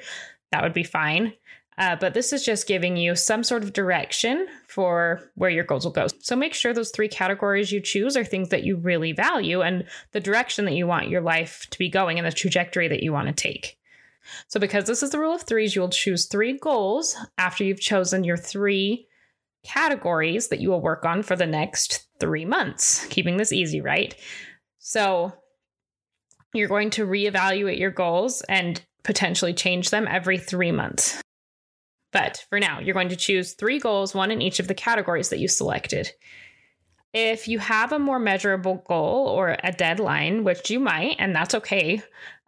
That 0.53 0.63
would 0.63 0.73
be 0.73 0.83
fine. 0.83 1.33
Uh, 1.77 1.97
but 1.97 2.13
this 2.13 2.31
is 2.31 2.45
just 2.45 2.69
giving 2.69 2.95
you 2.95 3.17
some 3.17 3.43
sort 3.43 3.63
of 3.63 3.73
direction 3.73 4.47
for 4.69 5.29
where 5.35 5.49
your 5.49 5.65
goals 5.65 5.83
will 5.83 5.91
go. 5.91 6.07
So 6.19 6.37
make 6.37 6.53
sure 6.53 6.73
those 6.73 6.91
three 6.91 7.09
categories 7.09 7.73
you 7.73 7.81
choose 7.81 8.15
are 8.15 8.23
things 8.23 8.47
that 8.49 8.63
you 8.63 8.77
really 8.77 9.11
value 9.11 9.61
and 9.61 9.83
the 10.13 10.21
direction 10.21 10.63
that 10.65 10.75
you 10.75 10.87
want 10.87 11.09
your 11.09 11.19
life 11.19 11.67
to 11.71 11.77
be 11.77 11.89
going 11.89 12.17
and 12.17 12.25
the 12.25 12.31
trajectory 12.31 12.87
that 12.87 13.03
you 13.03 13.11
want 13.11 13.27
to 13.27 13.33
take. 13.33 13.77
So, 14.47 14.59
because 14.59 14.85
this 14.85 15.03
is 15.03 15.11
the 15.11 15.19
rule 15.19 15.35
of 15.35 15.43
threes, 15.43 15.75
you'll 15.75 15.89
choose 15.89 16.25
three 16.25 16.57
goals 16.57 17.15
after 17.37 17.63
you've 17.63 17.81
chosen 17.81 18.23
your 18.23 18.37
three 18.37 19.07
categories 19.65 20.49
that 20.49 20.61
you 20.61 20.69
will 20.69 20.81
work 20.81 21.05
on 21.05 21.23
for 21.23 21.35
the 21.35 21.45
next 21.45 22.07
three 22.19 22.45
months, 22.45 23.05
keeping 23.07 23.37
this 23.37 23.51
easy, 23.51 23.81
right? 23.81 24.15
So, 24.79 25.33
you're 26.53 26.69
going 26.69 26.89
to 26.91 27.05
reevaluate 27.05 27.79
your 27.79 27.91
goals 27.91 28.41
and 28.47 28.81
potentially 29.03 29.53
change 29.53 29.89
them 29.89 30.07
every 30.09 30.37
three 30.37 30.71
months. 30.71 31.21
But 32.11 32.45
for 32.49 32.59
now, 32.59 32.79
you're 32.79 32.93
going 32.93 33.09
to 33.09 33.15
choose 33.17 33.53
three 33.53 33.77
goals, 33.77 34.15
one 34.15 34.31
in 34.31 34.41
each 34.41 34.59
of 34.59 34.69
the 34.69 34.73
categories 34.73 35.29
that 35.29 35.39
you 35.39 35.49
selected. 35.49 36.11
If 37.13 37.47
you 37.47 37.59
have 37.59 37.91
a 37.91 37.99
more 37.99 38.19
measurable 38.19 38.83
goal 38.87 39.27
or 39.27 39.57
a 39.63 39.71
deadline, 39.71 40.43
which 40.43 40.69
you 40.69 40.79
might, 40.79 41.17
and 41.19 41.35
that's 41.35 41.55
okay, 41.55 42.01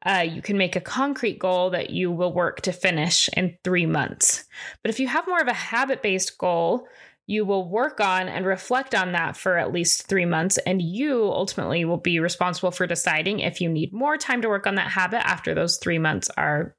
uh, 0.06 0.26
you 0.28 0.42
can 0.42 0.58
make 0.58 0.76
a 0.76 0.82
concrete 0.82 1.40
goal 1.40 1.72
that 1.72 1.90
you 1.90 2.12
will 2.12 2.34
work 2.34 2.62
to 2.62 2.72
finish 2.72 3.30
in 3.36 3.58
three 3.64 3.86
months. 3.86 4.46
But 4.84 4.90
if 4.90 5.00
you 5.00 5.08
have 5.08 5.28
more 5.28 5.42
of 5.42 5.48
a 5.48 5.54
habit 5.54 6.02
based 6.02 6.38
goal, 6.38 6.88
you 7.28 7.46
will 7.46 7.70
work 7.70 8.00
on 8.00 8.30
and 8.30 8.46
reflect 8.46 8.96
on 8.96 9.12
that 9.12 9.38
for 9.38 9.58
at 9.58 9.74
least 9.74 10.08
three 10.08 10.26
months, 10.26 10.58
and 10.60 10.82
you 10.82 11.26
ultimately 11.26 11.86
will 11.86 11.98
be 11.98 12.20
responsible 12.20 12.72
for 12.72 12.88
deciding 12.88 13.42
if 13.42 13.62
you 13.62 13.70
need 13.70 13.94
more 13.94 14.18
time 14.18 14.42
to 14.42 14.50
work 14.50 14.66
on 14.66 14.76
that 14.76 14.90
habit 14.90 15.28
after 15.28 15.54
those 15.54 15.78
three 15.78 16.00
months 16.00 16.30
are 16.38 16.76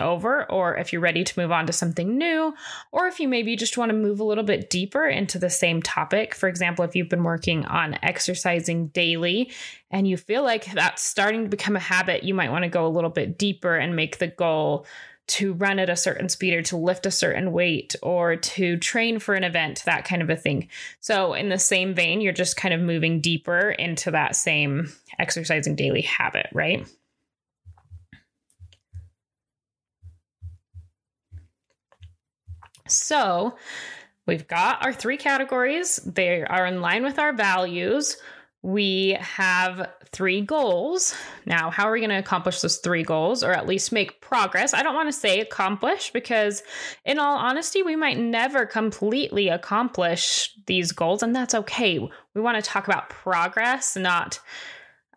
over, 0.00 0.50
or 0.50 0.76
if 0.76 0.92
you're 0.92 1.00
ready 1.00 1.22
to 1.22 1.40
move 1.40 1.52
on 1.52 1.64
to 1.66 1.72
something 1.72 2.18
new, 2.18 2.52
or 2.90 3.06
if 3.06 3.20
you 3.20 3.28
maybe 3.28 3.54
just 3.54 3.78
want 3.78 3.88
to 3.88 3.96
move 3.96 4.18
a 4.18 4.24
little 4.24 4.42
bit 4.42 4.68
deeper 4.68 5.06
into 5.06 5.38
the 5.38 5.48
same 5.48 5.80
topic. 5.80 6.34
For 6.34 6.48
example, 6.48 6.84
if 6.84 6.96
you've 6.96 7.08
been 7.08 7.22
working 7.22 7.64
on 7.66 7.96
exercising 8.02 8.88
daily 8.88 9.52
and 9.92 10.08
you 10.08 10.16
feel 10.16 10.42
like 10.42 10.64
that's 10.72 11.04
starting 11.04 11.44
to 11.44 11.48
become 11.48 11.76
a 11.76 11.80
habit, 11.80 12.24
you 12.24 12.34
might 12.34 12.50
want 12.50 12.64
to 12.64 12.68
go 12.68 12.84
a 12.84 12.88
little 12.88 13.10
bit 13.10 13.38
deeper 13.38 13.76
and 13.76 13.94
make 13.94 14.18
the 14.18 14.26
goal 14.26 14.86
to 15.28 15.54
run 15.54 15.78
at 15.78 15.90
a 15.90 15.96
certain 15.96 16.28
speed 16.28 16.54
or 16.54 16.62
to 16.62 16.76
lift 16.76 17.06
a 17.06 17.10
certain 17.10 17.52
weight 17.52 17.96
or 18.02 18.36
to 18.36 18.76
train 18.76 19.18
for 19.18 19.34
an 19.34 19.44
event, 19.44 19.82
that 19.86 20.04
kind 20.04 20.22
of 20.22 20.30
a 20.30 20.36
thing. 20.36 20.68
So, 21.00 21.34
in 21.34 21.48
the 21.48 21.58
same 21.58 21.94
vein, 21.94 22.20
you're 22.20 22.32
just 22.32 22.56
kind 22.56 22.74
of 22.74 22.80
moving 22.80 23.20
deeper 23.20 23.70
into 23.70 24.10
that 24.12 24.36
same 24.36 24.92
exercising 25.18 25.74
daily 25.76 26.02
habit, 26.02 26.48
right? 26.52 26.86
So 32.88 33.56
we've 34.26 34.46
got 34.46 34.84
our 34.84 34.92
three 34.92 35.16
categories, 35.16 35.96
they 36.04 36.42
are 36.42 36.66
in 36.66 36.80
line 36.80 37.02
with 37.02 37.18
our 37.18 37.32
values. 37.32 38.16
We 38.66 39.16
have 39.20 39.88
three 40.10 40.40
goals. 40.40 41.14
Now, 41.44 41.70
how 41.70 41.88
are 41.88 41.92
we 41.92 42.00
going 42.00 42.10
to 42.10 42.18
accomplish 42.18 42.60
those 42.60 42.78
three 42.78 43.04
goals 43.04 43.44
or 43.44 43.52
at 43.52 43.68
least 43.68 43.92
make 43.92 44.20
progress? 44.20 44.74
I 44.74 44.82
don't 44.82 44.94
want 44.94 45.08
to 45.08 45.12
say 45.12 45.38
accomplish 45.38 46.10
because, 46.12 46.64
in 47.04 47.20
all 47.20 47.36
honesty, 47.36 47.82
we 47.84 47.94
might 47.94 48.18
never 48.18 48.66
completely 48.66 49.48
accomplish 49.48 50.52
these 50.66 50.90
goals, 50.90 51.22
and 51.22 51.34
that's 51.34 51.54
okay. 51.54 51.98
We 52.34 52.40
want 52.40 52.56
to 52.56 52.68
talk 52.68 52.88
about 52.88 53.08
progress, 53.08 53.96
not 53.96 54.40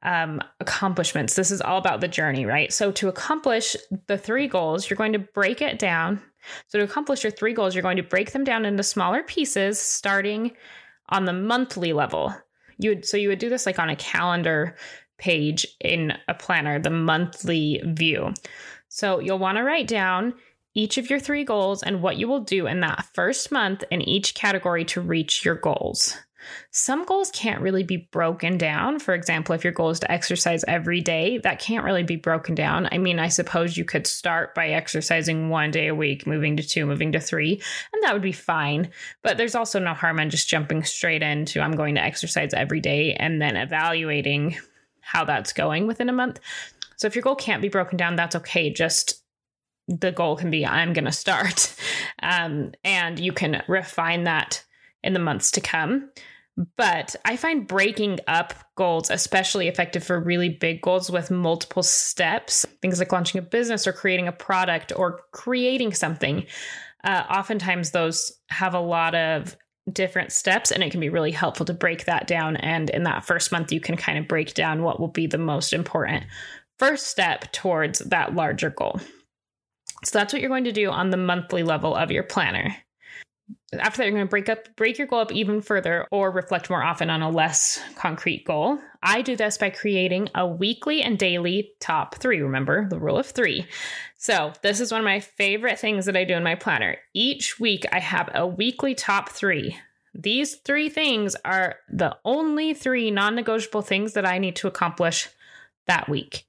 um, 0.03 0.43
accomplishments. 0.59 1.33
This 1.33 1.49
is 1.49 1.59
all 1.59 1.79
about 1.79 2.01
the 2.01 2.07
journey, 2.07 2.45
right? 2.45 2.71
So, 2.71 2.91
to 2.91 3.07
accomplish 3.07 3.75
the 4.05 4.17
three 4.17 4.47
goals, 4.47 4.89
you're 4.89 4.97
going 4.97 5.13
to 5.13 5.19
break 5.19 5.61
it 5.61 5.79
down 5.79 6.21
so, 6.67 6.79
to 6.79 6.85
accomplish 6.85 7.23
your 7.23 7.31
three 7.31 7.53
goals, 7.53 7.75
you're 7.75 7.81
going 7.81 7.97
to 7.97 8.03
break 8.03 8.31
them 8.31 8.43
down 8.43 8.65
into 8.65 8.83
smaller 8.83 9.23
pieces 9.23 9.79
starting 9.79 10.51
on 11.09 11.25
the 11.25 11.33
monthly 11.33 11.93
level. 11.93 12.33
You 12.79 12.91
would, 12.91 13.05
so 13.05 13.17
you 13.17 13.29
would 13.29 13.39
do 13.39 13.49
this 13.49 13.65
like 13.65 13.77
on 13.77 13.89
a 13.89 13.95
calendar 13.95 14.75
page 15.17 15.67
in 15.79 16.13
a 16.27 16.33
planner, 16.33 16.79
the 16.79 16.89
monthly 16.89 17.81
view. 17.85 18.33
So, 18.87 19.19
you'll 19.19 19.37
want 19.37 19.57
to 19.57 19.63
write 19.63 19.87
down 19.87 20.33
each 20.73 20.97
of 20.97 21.09
your 21.09 21.19
three 21.19 21.43
goals 21.43 21.83
and 21.83 22.01
what 22.01 22.17
you 22.17 22.27
will 22.27 22.39
do 22.39 22.65
in 22.65 22.79
that 22.79 23.05
first 23.13 23.51
month 23.51 23.83
in 23.91 24.01
each 24.01 24.33
category 24.33 24.85
to 24.85 25.01
reach 25.01 25.45
your 25.45 25.55
goals. 25.55 26.17
Some 26.71 27.05
goals 27.05 27.31
can't 27.31 27.61
really 27.61 27.83
be 27.83 28.07
broken 28.11 28.57
down. 28.57 28.99
For 28.99 29.13
example, 29.13 29.55
if 29.55 29.63
your 29.63 29.73
goal 29.73 29.89
is 29.89 29.99
to 29.99 30.11
exercise 30.11 30.63
every 30.67 31.01
day, 31.01 31.37
that 31.39 31.59
can't 31.59 31.85
really 31.85 32.03
be 32.03 32.15
broken 32.15 32.55
down. 32.55 32.87
I 32.91 32.97
mean, 32.97 33.19
I 33.19 33.27
suppose 33.27 33.77
you 33.77 33.85
could 33.85 34.07
start 34.07 34.55
by 34.55 34.69
exercising 34.69 35.49
one 35.49 35.71
day 35.71 35.87
a 35.87 35.95
week, 35.95 36.27
moving 36.27 36.57
to 36.57 36.63
two, 36.63 36.85
moving 36.85 37.11
to 37.11 37.19
three, 37.19 37.61
and 37.93 38.03
that 38.03 38.13
would 38.13 38.21
be 38.21 38.31
fine. 38.31 38.89
But 39.23 39.37
there's 39.37 39.55
also 39.55 39.79
no 39.79 39.93
harm 39.93 40.19
in 40.19 40.29
just 40.29 40.49
jumping 40.49 40.83
straight 40.83 41.23
into 41.23 41.61
I'm 41.61 41.75
going 41.75 41.95
to 41.95 42.03
exercise 42.03 42.53
every 42.53 42.79
day 42.79 43.13
and 43.13 43.41
then 43.41 43.55
evaluating 43.55 44.57
how 45.01 45.25
that's 45.25 45.53
going 45.53 45.87
within 45.87 46.09
a 46.09 46.13
month. 46.13 46.39
So 46.97 47.07
if 47.07 47.15
your 47.15 47.23
goal 47.23 47.35
can't 47.35 47.61
be 47.61 47.69
broken 47.69 47.97
down, 47.97 48.15
that's 48.15 48.35
okay. 48.35 48.69
Just 48.69 49.23
the 49.87 50.11
goal 50.11 50.35
can 50.35 50.51
be 50.51 50.65
I'm 50.65 50.93
going 50.93 51.05
to 51.05 51.11
start. 51.11 51.75
Um, 52.21 52.73
and 52.83 53.17
you 53.17 53.31
can 53.31 53.63
refine 53.69 54.25
that 54.25 54.65
in 55.03 55.13
the 55.13 55.19
months 55.19 55.51
to 55.51 55.61
come. 55.61 56.09
But 56.75 57.15
I 57.23 57.37
find 57.37 57.65
breaking 57.65 58.19
up 58.27 58.53
goals 58.75 59.09
especially 59.09 59.69
effective 59.69 60.03
for 60.03 60.19
really 60.19 60.49
big 60.49 60.81
goals 60.81 61.09
with 61.09 61.31
multiple 61.31 61.83
steps, 61.83 62.65
things 62.81 62.99
like 62.99 63.13
launching 63.13 63.39
a 63.39 63.43
business 63.43 63.87
or 63.87 63.93
creating 63.93 64.27
a 64.27 64.33
product 64.33 64.91
or 64.95 65.21
creating 65.31 65.93
something. 65.93 66.45
Uh, 67.05 67.23
oftentimes, 67.29 67.91
those 67.91 68.33
have 68.49 68.73
a 68.73 68.79
lot 68.79 69.15
of 69.15 69.55
different 69.91 70.33
steps, 70.33 70.69
and 70.69 70.83
it 70.83 70.91
can 70.91 70.99
be 70.99 71.07
really 71.07 71.31
helpful 71.31 71.65
to 71.65 71.73
break 71.73 72.05
that 72.05 72.27
down. 72.27 72.57
And 72.57 72.89
in 72.89 73.03
that 73.03 73.23
first 73.23 73.53
month, 73.53 73.71
you 73.71 73.79
can 73.79 73.95
kind 73.95 74.17
of 74.17 74.27
break 74.27 74.53
down 74.53 74.83
what 74.83 74.99
will 74.99 75.07
be 75.07 75.27
the 75.27 75.37
most 75.37 75.71
important 75.71 76.25
first 76.77 77.07
step 77.07 77.51
towards 77.53 77.99
that 77.99 78.35
larger 78.35 78.69
goal. 78.69 78.99
So 80.03 80.17
that's 80.17 80.33
what 80.33 80.41
you're 80.41 80.49
going 80.49 80.63
to 80.65 80.71
do 80.71 80.89
on 80.89 81.09
the 81.09 81.17
monthly 81.17 81.63
level 81.63 81.95
of 81.95 82.11
your 82.11 82.23
planner 82.23 82.75
after 83.73 83.97
that 83.97 84.05
you're 84.05 84.15
going 84.15 84.25
to 84.25 84.29
break 84.29 84.49
up 84.49 84.75
break 84.75 84.97
your 84.97 85.07
goal 85.07 85.19
up 85.19 85.31
even 85.31 85.61
further 85.61 86.07
or 86.11 86.31
reflect 86.31 86.69
more 86.69 86.81
often 86.81 87.09
on 87.09 87.21
a 87.21 87.29
less 87.29 87.79
concrete 87.95 88.45
goal. 88.45 88.79
I 89.03 89.21
do 89.21 89.35
this 89.35 89.57
by 89.57 89.69
creating 89.69 90.29
a 90.33 90.47
weekly 90.47 91.01
and 91.01 91.17
daily 91.19 91.71
top 91.79 92.15
three 92.15 92.41
remember? 92.41 92.87
The 92.89 92.99
rule 92.99 93.17
of 93.17 93.27
three. 93.27 93.67
So 94.17 94.53
this 94.63 94.79
is 94.79 94.91
one 94.91 95.01
of 95.01 95.05
my 95.05 95.19
favorite 95.19 95.79
things 95.79 96.05
that 96.05 96.17
i 96.17 96.23
do 96.23 96.33
in 96.33 96.43
my 96.43 96.55
planner. 96.55 96.97
Each 97.13 97.59
week 97.59 97.85
i 97.91 97.99
have 97.99 98.29
a 98.33 98.47
weekly 98.47 98.95
top 98.95 99.29
three. 99.29 99.77
These 100.15 100.55
three 100.55 100.89
things 100.89 101.35
are 101.45 101.75
the 101.89 102.17
only 102.25 102.73
three 102.73 103.11
non-negotiable 103.11 103.83
things 103.83 104.13
that 104.13 104.25
i 104.25 104.39
need 104.39 104.55
to 104.57 104.67
accomplish 104.67 105.29
that 105.87 106.09
week. 106.09 106.45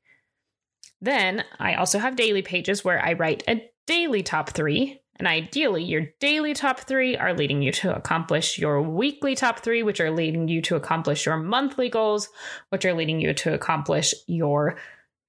Then 1.02 1.44
i 1.58 1.74
also 1.74 1.98
have 1.98 2.16
daily 2.16 2.42
pages 2.42 2.82
where 2.82 3.04
i 3.04 3.12
write 3.12 3.42
a 3.46 3.70
daily 3.86 4.22
top 4.22 4.50
three 4.50 5.00
and 5.20 5.28
ideally, 5.28 5.84
your 5.84 6.06
daily 6.18 6.54
top 6.54 6.80
three 6.80 7.14
are 7.14 7.34
leading 7.34 7.60
you 7.60 7.72
to 7.72 7.94
accomplish 7.94 8.56
your 8.56 8.80
weekly 8.80 9.34
top 9.34 9.60
three, 9.60 9.82
which 9.82 10.00
are 10.00 10.10
leading 10.10 10.48
you 10.48 10.62
to 10.62 10.76
accomplish 10.76 11.26
your 11.26 11.36
monthly 11.36 11.90
goals, 11.90 12.30
which 12.70 12.86
are 12.86 12.94
leading 12.94 13.20
you 13.20 13.34
to 13.34 13.52
accomplish 13.52 14.14
your 14.26 14.78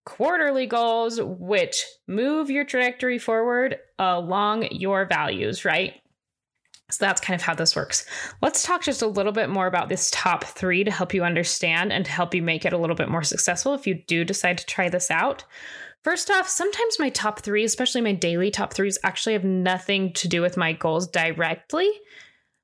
quarterly 0.06 0.66
goals, 0.66 1.20
which 1.22 1.84
move 2.08 2.50
your 2.50 2.64
trajectory 2.64 3.20
forward 3.20 3.80
along 4.00 4.70
your 4.72 5.04
values, 5.04 5.66
right? 5.66 5.96
So 6.90 7.06
that's 7.06 7.20
kind 7.20 7.38
of 7.38 7.46
how 7.46 7.54
this 7.54 7.76
works. 7.76 8.06
Let's 8.42 8.64
talk 8.64 8.84
just 8.84 9.02
a 9.02 9.08
little 9.08 9.34
bit 9.34 9.50
more 9.50 9.68
about 9.68 9.90
this 9.90 10.10
top 10.12 10.46
three 10.46 10.86
to 10.86 10.92
help 10.92 11.14
you 11.14 11.26
understand 11.26 11.92
and 11.92 12.06
to 12.06 12.12
help 12.12 12.34
you 12.34 12.42
make 12.42 12.64
it 12.64 12.72
a 12.72 12.78
little 12.78 12.96
bit 12.96 13.10
more 13.10 13.24
successful 13.24 13.74
if 13.74 13.86
you 13.86 13.96
do 14.08 14.24
decide 14.24 14.58
to 14.58 14.66
try 14.66 14.88
this 14.88 15.12
out. 15.12 15.44
First 16.04 16.32
off, 16.32 16.48
sometimes 16.48 16.98
my 16.98 17.10
top 17.10 17.42
three, 17.42 17.64
especially 17.64 18.02
my 18.02 18.14
daily 18.14 18.50
top 18.50 18.74
threes, 18.74 18.98
actually 19.04 19.34
have 19.34 19.44
nothing 19.44 20.14
to 20.14 20.28
do 20.28 20.42
with 20.42 20.58
my 20.58 20.74
goals 20.74 21.08
directly. 21.08 21.90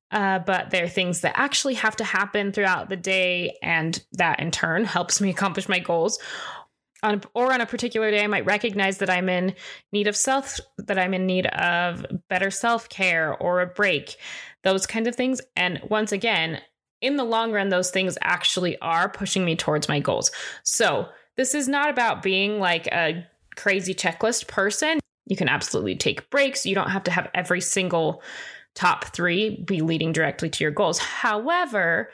Uh, 0.09 0.39
but 0.39 0.71
they're 0.71 0.87
things 0.87 1.21
that 1.21 1.37
actually 1.37 1.73
have 1.73 1.95
to 1.97 2.03
happen 2.03 2.51
throughout 2.51 2.89
the 2.89 2.95
day, 2.95 3.57
and 3.61 4.03
that 4.13 4.39
in 4.39 4.51
turn 4.51 4.85
helps 4.85 5.19
me 5.21 5.29
accomplish 5.31 5.69
my 5.69 5.79
goals. 5.79 6.17
On, 7.03 7.21
or 7.35 7.53
on 7.53 7.61
a 7.61 7.65
particular 7.67 8.09
day, 8.09 8.23
I 8.23 8.27
might 8.27 8.45
recognize 8.45 8.97
that 8.99 9.09
I'm 9.09 9.29
in 9.29 9.53
need 9.91 10.07
of 10.07 10.15
self, 10.15 10.59
that 10.79 10.97
I'm 10.97 11.13
in 11.13 11.27
need 11.27 11.45
of 11.47 12.05
better 12.27 12.49
self 12.49 12.89
care 12.89 13.35
or 13.37 13.61
a 13.61 13.67
break, 13.67 14.15
those 14.63 14.87
kinds 14.87 15.07
of 15.07 15.15
things. 15.15 15.41
And 15.55 15.79
once 15.89 16.11
again, 16.11 16.59
in 17.01 17.17
the 17.17 17.23
long 17.23 17.51
run, 17.51 17.69
those 17.69 17.91
things 17.91 18.17
actually 18.21 18.79
are 18.79 19.09
pushing 19.09 19.45
me 19.45 19.55
towards 19.55 19.87
my 19.87 19.99
goals. 19.99 20.31
So, 20.63 21.07
this 21.37 21.55
is 21.55 21.67
not 21.67 21.89
about 21.89 22.21
being 22.21 22.59
like 22.59 22.87
a 22.87 23.25
crazy 23.55 23.93
checklist 23.93 24.47
person. 24.47 24.99
You 25.27 25.37
can 25.37 25.49
absolutely 25.49 25.95
take 25.95 26.29
breaks. 26.29 26.65
You 26.65 26.75
don't 26.75 26.89
have 26.89 27.03
to 27.03 27.11
have 27.11 27.29
every 27.33 27.61
single 27.61 28.21
top 28.75 29.05
three 29.05 29.61
be 29.65 29.81
leading 29.81 30.11
directly 30.11 30.49
to 30.49 30.63
your 30.63 30.71
goals. 30.71 30.99
However, 30.99 32.09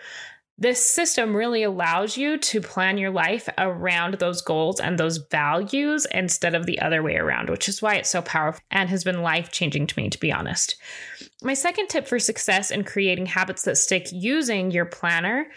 this 0.57 0.85
system 0.85 1.35
really 1.35 1.63
allows 1.63 2.15
you 2.15 2.37
to 2.37 2.61
plan 2.61 2.97
your 2.97 3.09
life 3.09 3.49
around 3.57 4.15
those 4.15 4.41
goals 4.41 4.79
and 4.79 4.97
those 4.97 5.17
values 5.17 6.05
instead 6.11 6.53
of 6.53 6.65
the 6.65 6.79
other 6.79 7.01
way 7.01 7.15
around, 7.15 7.49
which 7.49 7.67
is 7.67 7.81
why 7.81 7.95
it's 7.95 8.09
so 8.09 8.21
powerful 8.21 8.61
and 8.69 8.89
has 8.89 9.03
been 9.03 9.23
life 9.23 9.51
changing 9.51 9.87
to 9.87 9.99
me, 9.99 10.09
to 10.09 10.19
be 10.19 10.31
honest. 10.31 10.75
My 11.41 11.55
second 11.55 11.87
tip 11.87 12.07
for 12.07 12.19
success 12.19 12.71
in 12.71 12.83
creating 12.83 13.25
habits 13.25 13.63
that 13.63 13.77
stick 13.77 14.07
using 14.11 14.71
your 14.71 14.85
planner 14.85 15.47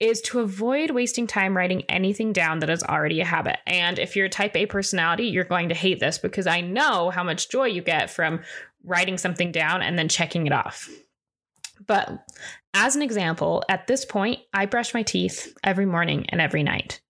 is 0.00 0.20
to 0.20 0.40
avoid 0.40 0.90
wasting 0.90 1.26
time 1.26 1.56
writing 1.56 1.82
anything 1.88 2.32
down 2.32 2.60
that 2.60 2.70
is 2.70 2.84
already 2.84 3.20
a 3.20 3.24
habit. 3.24 3.58
And 3.66 3.98
if 3.98 4.14
you're 4.14 4.26
a 4.26 4.30
type 4.30 4.56
A 4.56 4.66
personality, 4.66 5.24
you're 5.26 5.44
going 5.44 5.68
to 5.70 5.74
hate 5.74 5.98
this 5.98 6.18
because 6.18 6.46
I 6.46 6.60
know 6.60 7.10
how 7.10 7.24
much 7.24 7.48
joy 7.48 7.66
you 7.66 7.82
get 7.82 8.10
from 8.10 8.40
writing 8.84 9.18
something 9.18 9.50
down 9.50 9.82
and 9.82 9.98
then 9.98 10.08
checking 10.08 10.46
it 10.46 10.52
off. 10.52 10.88
But 11.86 12.24
as 12.74 12.96
an 12.96 13.02
example, 13.02 13.64
at 13.68 13.86
this 13.86 14.04
point, 14.04 14.40
I 14.52 14.66
brush 14.66 14.94
my 14.94 15.02
teeth 15.02 15.56
every 15.64 15.86
morning 15.86 16.26
and 16.28 16.40
every 16.40 16.62
night. 16.62 17.00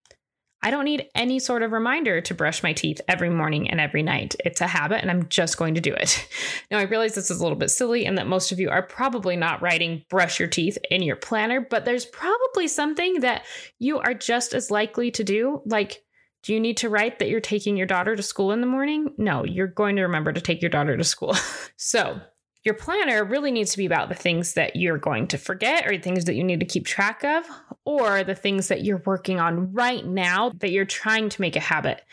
I 0.63 0.71
don't 0.71 0.85
need 0.85 1.09
any 1.15 1.39
sort 1.39 1.63
of 1.63 1.73
reminder 1.73 2.21
to 2.21 2.35
brush 2.35 2.63
my 2.63 2.73
teeth 2.73 3.01
every 3.07 3.31
morning 3.31 3.71
and 3.71 3.81
every 3.81 4.03
night. 4.03 4.35
It's 4.45 4.61
a 4.61 4.67
habit 4.67 5.01
and 5.03 5.11
I'm 5.11 5.29
just 5.29 5.57
going 5.57 5.75
to 5.75 5.81
do 5.81 5.95
it. 5.95 6.29
Now, 6.71 6.79
I 6.79 6.83
realize 6.83 7.15
this 7.15 7.31
is 7.31 7.41
a 7.41 7.43
little 7.43 7.57
bit 7.57 7.71
silly 7.71 8.05
and 8.05 8.19
that 8.19 8.27
most 8.27 8.53
of 8.53 8.61
you 8.61 8.69
are 8.69 8.83
probably 8.83 9.37
not 9.37 9.63
writing 9.63 10.05
brush 10.11 10.39
your 10.39 10.49
teeth 10.49 10.77
in 10.91 11.03
your 11.03 11.17
planner, 11.17 11.63
but 11.63 11.87
there's 11.87 12.05
probably 12.05 12.69
something 12.69 13.21
that 13.21 13.47
you 13.79 13.99
are 14.01 14.13
just 14.13 14.53
as 14.53 14.71
likely 14.71 15.11
to 15.13 15.25
do. 15.25 15.63
Like, 15.65 16.03
do 16.43 16.53
you 16.53 16.61
need 16.61 16.77
to 16.79 16.91
write 16.91 17.19
that 17.19 17.31
you're 17.31 17.41
taking 17.41 17.77
your 17.77 17.87
daughter 17.87 18.15
to 18.15 18.23
school 18.23 18.53
in 18.53 18.61
the 18.61 18.67
morning? 18.67 19.15
No, 19.17 19.45
you're 19.45 19.67
going 19.67 19.97
to 19.97 20.03
remember 20.03 20.33
to 20.33 20.41
take 20.43 20.61
your 20.61 20.71
daughter 20.71 20.97
to 20.97 21.05
school. 21.05 21.35
so, 21.77 22.21
your 22.69 22.75
planner 22.75 23.25
really 23.25 23.51
needs 23.51 23.71
to 23.71 23.79
be 23.79 23.87
about 23.87 24.11
the 24.11 24.15
things 24.15 24.53
that 24.53 24.77
you're 24.77 24.99
going 24.99 25.27
to 25.27 25.39
forget 25.39 25.87
or 25.87 25.97
things 25.97 26.27
that 26.27 26.35
you 26.35 26.45
need 26.45 26.61
to 26.61 26.67
keep 26.67 26.85
track 26.85 27.25
of 27.25 27.47
or 27.87 28.23
the 28.23 28.35
things 28.35 28.69
that 28.69 28.85
you're 28.85 29.03
working 29.07 29.41
on 29.41 29.73
right 29.73 30.05
now 30.05 30.53
that 30.59 30.71
you're 30.71 30.85
trying 30.85 31.31
to 31.31 31.41
make 31.41 31.57
a 31.57 31.61
habit. 31.61 32.05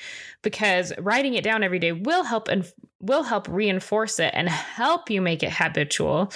Because 0.43 0.93
writing 0.97 1.33
it 1.33 1.43
down 1.43 1.61
every 1.61 1.77
day 1.77 1.91
will 1.91 2.23
help 2.23 2.47
and 2.47 2.71
will 3.01 3.23
help 3.23 3.49
reinforce 3.49 4.17
it 4.17 4.31
and 4.33 4.47
help 4.47 5.09
you 5.09 5.21
make 5.21 5.43
it 5.43 5.51
habitual. 5.51 6.31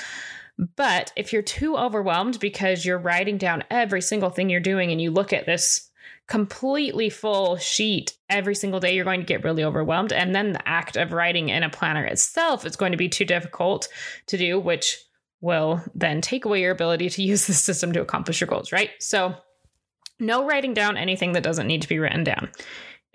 But 0.75 1.13
if 1.15 1.31
you're 1.31 1.41
too 1.41 1.77
overwhelmed 1.77 2.41
because 2.41 2.83
you're 2.83 2.99
writing 2.99 3.38
down 3.38 3.63
every 3.71 4.01
single 4.01 4.31
thing 4.31 4.49
you're 4.49 4.59
doing 4.59 4.91
and 4.91 5.01
you 5.01 5.11
look 5.11 5.31
at 5.31 5.45
this 5.45 5.88
completely 6.29 7.09
full 7.09 7.57
sheet 7.57 8.13
every 8.29 8.55
single 8.55 8.79
day, 8.79 8.95
you're 8.95 9.03
going 9.03 9.19
to 9.19 9.25
get 9.25 9.43
really 9.43 9.63
overwhelmed. 9.63 10.13
And 10.13 10.33
then 10.33 10.53
the 10.53 10.67
act 10.67 10.95
of 10.95 11.12
writing 11.12 11.50
in 11.50 11.63
a 11.63 11.69
planner 11.69 12.05
itself 12.05 12.65
is 12.65 12.75
going 12.75 12.91
to 12.91 12.98
be 12.98 13.09
too 13.09 13.25
difficult 13.25 13.89
to 14.27 14.38
do, 14.38 14.59
which 14.59 15.00
will 15.41 15.81
then 15.95 16.21
take 16.21 16.45
away 16.45 16.62
your 16.62 16.71
ability 16.71 17.09
to 17.09 17.24
use 17.24 17.48
the 17.48 17.53
system 17.53 17.91
to 17.93 18.01
accomplish 18.01 18.39
your 18.39 18.48
goals, 18.48 18.71
right? 18.71 18.91
So, 19.00 19.36
no 20.19 20.45
writing 20.45 20.74
down 20.74 20.98
anything 20.98 21.31
that 21.31 21.43
doesn't 21.43 21.67
need 21.67 21.81
to 21.81 21.89
be 21.89 21.98
written 21.98 22.24
down, 22.24 22.50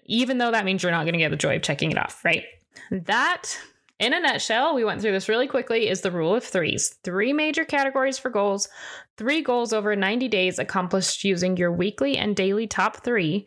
even 0.07 0.39
though 0.39 0.51
that 0.51 0.65
means 0.65 0.83
you're 0.83 0.91
not 0.91 1.05
going 1.05 1.13
to 1.13 1.19
get 1.19 1.31
the 1.31 1.37
joy 1.37 1.57
of 1.57 1.63
checking 1.63 1.93
it 1.93 1.99
off, 1.99 2.25
right? 2.25 2.45
That 2.91 3.59
in 3.99 4.13
a 4.13 4.21
nutshell, 4.21 4.75
we 4.75 4.85
went 4.85 5.01
through 5.01 5.13
this 5.13 5.29
really 5.29 5.47
quickly, 5.47 5.89
is 5.89 6.01
the 6.01 6.11
rule 6.11 6.35
of 6.35 6.45
threes. 6.45 6.97
Three 7.05 7.33
major 7.33 7.65
categories 7.65 8.19
for 8.19 8.29
goals, 8.29 8.69
three 9.17 9.43
goals 9.43 9.73
over 9.73 9.95
90 9.95 10.29
days 10.29 10.59
accomplished 10.59 11.23
using 11.25 11.57
your 11.57 11.71
weekly 11.71 12.17
and 12.17 12.35
daily 12.35 12.67
top 12.67 13.05
three. 13.05 13.47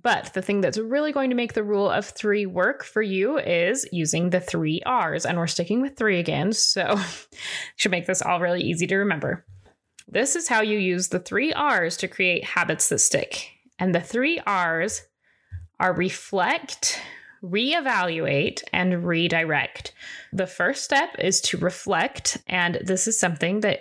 But 0.00 0.32
the 0.34 0.42
thing 0.42 0.60
that's 0.60 0.78
really 0.78 1.10
going 1.10 1.30
to 1.30 1.36
make 1.36 1.54
the 1.54 1.64
rule 1.64 1.90
of 1.90 2.06
three 2.06 2.46
work 2.46 2.84
for 2.84 3.02
you 3.02 3.38
is 3.38 3.88
using 3.90 4.30
the 4.30 4.40
three 4.40 4.80
R's. 4.86 5.26
And 5.26 5.36
we're 5.36 5.48
sticking 5.48 5.82
with 5.82 5.96
three 5.96 6.20
again, 6.20 6.52
so 6.52 6.96
should 7.76 7.90
make 7.90 8.06
this 8.06 8.22
all 8.22 8.40
really 8.40 8.62
easy 8.62 8.86
to 8.86 8.96
remember. 8.96 9.44
This 10.06 10.36
is 10.36 10.48
how 10.48 10.60
you 10.60 10.78
use 10.78 11.08
the 11.08 11.18
three 11.18 11.52
R's 11.52 11.96
to 11.98 12.08
create 12.08 12.44
habits 12.44 12.88
that 12.88 13.00
stick. 13.00 13.50
And 13.80 13.92
the 13.92 14.00
three 14.00 14.38
R's 14.46 15.02
are 15.80 15.92
reflect, 15.92 17.00
reevaluate, 17.42 18.62
and 18.72 19.04
redirect. 19.04 19.92
The 20.32 20.46
first 20.46 20.84
step 20.84 21.16
is 21.18 21.40
to 21.42 21.58
reflect, 21.58 22.38
and 22.46 22.80
this 22.84 23.06
is 23.06 23.18
something 23.18 23.60
that 23.60 23.80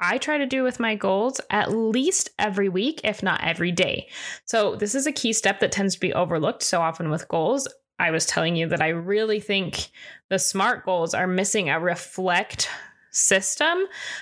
I 0.00 0.18
try 0.18 0.38
to 0.38 0.46
do 0.46 0.62
with 0.62 0.78
my 0.78 0.94
goals 0.94 1.40
at 1.50 1.72
least 1.72 2.30
every 2.38 2.68
week, 2.68 3.00
if 3.02 3.22
not 3.22 3.42
every 3.42 3.72
day. 3.72 4.08
So, 4.44 4.76
this 4.76 4.94
is 4.94 5.06
a 5.06 5.12
key 5.12 5.32
step 5.32 5.60
that 5.60 5.72
tends 5.72 5.94
to 5.94 6.00
be 6.00 6.14
overlooked 6.14 6.62
so 6.62 6.80
often 6.80 7.10
with 7.10 7.28
goals. 7.28 7.68
I 7.98 8.12
was 8.12 8.26
telling 8.26 8.54
you 8.54 8.68
that 8.68 8.80
I 8.80 8.88
really 8.88 9.40
think 9.40 9.90
the 10.28 10.38
SMART 10.38 10.84
goals 10.84 11.14
are 11.14 11.26
missing 11.26 11.68
a 11.68 11.80
reflect 11.80 12.68
system. 13.10 13.78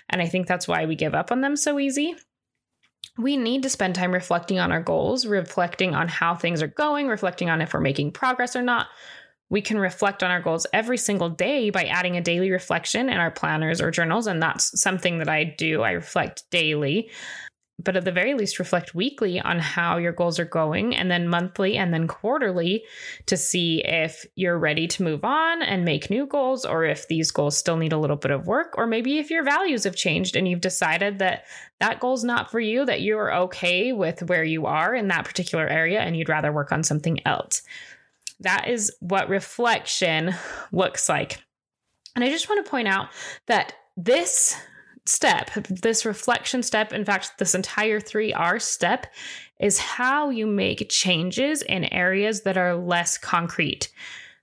And 0.08 0.22
I 0.22 0.26
think 0.26 0.46
that's 0.46 0.66
why 0.66 0.86
we 0.86 0.94
give 0.94 1.14
up 1.14 1.30
on 1.30 1.42
them 1.42 1.56
so 1.56 1.78
easy 1.78 2.16
we 3.18 3.36
need 3.36 3.62
to 3.62 3.70
spend 3.70 3.94
time 3.94 4.12
reflecting 4.12 4.58
on 4.58 4.72
our 4.72 4.82
goals, 4.82 5.26
reflecting 5.26 5.94
on 5.94 6.08
how 6.08 6.34
things 6.34 6.62
are 6.62 6.68
going, 6.68 7.08
reflecting 7.08 7.50
on 7.50 7.60
if 7.60 7.72
we're 7.72 7.80
making 7.80 8.12
progress 8.12 8.56
or 8.56 8.62
not. 8.62 8.88
We 9.48 9.62
can 9.62 9.78
reflect 9.78 10.22
on 10.22 10.30
our 10.30 10.40
goals 10.40 10.66
every 10.72 10.98
single 10.98 11.30
day 11.30 11.70
by 11.70 11.84
adding 11.84 12.16
a 12.16 12.20
daily 12.20 12.50
reflection 12.50 13.08
in 13.08 13.16
our 13.18 13.30
planners 13.30 13.80
or 13.80 13.92
journals. 13.92 14.26
And 14.26 14.42
that's 14.42 14.80
something 14.80 15.18
that 15.18 15.28
I 15.28 15.44
do. 15.44 15.82
I 15.82 15.92
reflect 15.92 16.44
daily 16.50 17.10
but 17.78 17.96
at 17.96 18.04
the 18.04 18.12
very 18.12 18.32
least 18.32 18.58
reflect 18.58 18.94
weekly 18.94 19.38
on 19.38 19.58
how 19.58 19.98
your 19.98 20.12
goals 20.12 20.38
are 20.38 20.46
going 20.46 20.96
and 20.96 21.10
then 21.10 21.28
monthly 21.28 21.76
and 21.76 21.92
then 21.92 22.06
quarterly 22.08 22.84
to 23.26 23.36
see 23.36 23.82
if 23.84 24.24
you're 24.34 24.58
ready 24.58 24.86
to 24.86 25.02
move 25.02 25.24
on 25.24 25.62
and 25.62 25.84
make 25.84 26.08
new 26.08 26.26
goals 26.26 26.64
or 26.64 26.84
if 26.84 27.06
these 27.08 27.30
goals 27.30 27.56
still 27.56 27.76
need 27.76 27.92
a 27.92 27.98
little 27.98 28.16
bit 28.16 28.30
of 28.30 28.46
work 28.46 28.74
or 28.78 28.86
maybe 28.86 29.18
if 29.18 29.30
your 29.30 29.44
values 29.44 29.84
have 29.84 29.94
changed 29.94 30.36
and 30.36 30.48
you've 30.48 30.62
decided 30.62 31.18
that 31.18 31.44
that 31.78 32.00
goal's 32.00 32.24
not 32.24 32.50
for 32.50 32.60
you 32.60 32.86
that 32.86 33.02
you're 33.02 33.34
okay 33.34 33.92
with 33.92 34.22
where 34.22 34.44
you 34.44 34.64
are 34.64 34.94
in 34.94 35.08
that 35.08 35.26
particular 35.26 35.66
area 35.66 36.00
and 36.00 36.16
you'd 36.16 36.30
rather 36.30 36.52
work 36.52 36.72
on 36.72 36.82
something 36.82 37.20
else. 37.26 37.62
That 38.40 38.68
is 38.68 38.94
what 39.00 39.28
reflection 39.28 40.34
looks 40.72 41.08
like. 41.08 41.42
And 42.14 42.24
i 42.24 42.30
just 42.30 42.48
want 42.48 42.64
to 42.64 42.70
point 42.70 42.88
out 42.88 43.08
that 43.46 43.74
this 43.98 44.56
step, 45.08 45.50
this 45.68 46.04
reflection 46.04 46.62
step, 46.62 46.92
in 46.92 47.04
fact, 47.04 47.38
this 47.38 47.54
entire 47.54 48.00
3R 48.00 48.60
step 48.60 49.06
is 49.58 49.78
how 49.78 50.30
you 50.30 50.46
make 50.46 50.88
changes 50.88 51.62
in 51.62 51.92
areas 51.92 52.42
that 52.42 52.56
are 52.56 52.74
less 52.76 53.18
concrete. 53.18 53.90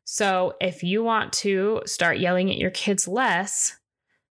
So, 0.06 0.54
if 0.60 0.84
you 0.84 1.04
want 1.04 1.34
to 1.34 1.82
start 1.86 2.20
yelling 2.20 2.52
at 2.52 2.58
your 2.58 2.72
kids 2.72 3.08
less, 3.08 3.78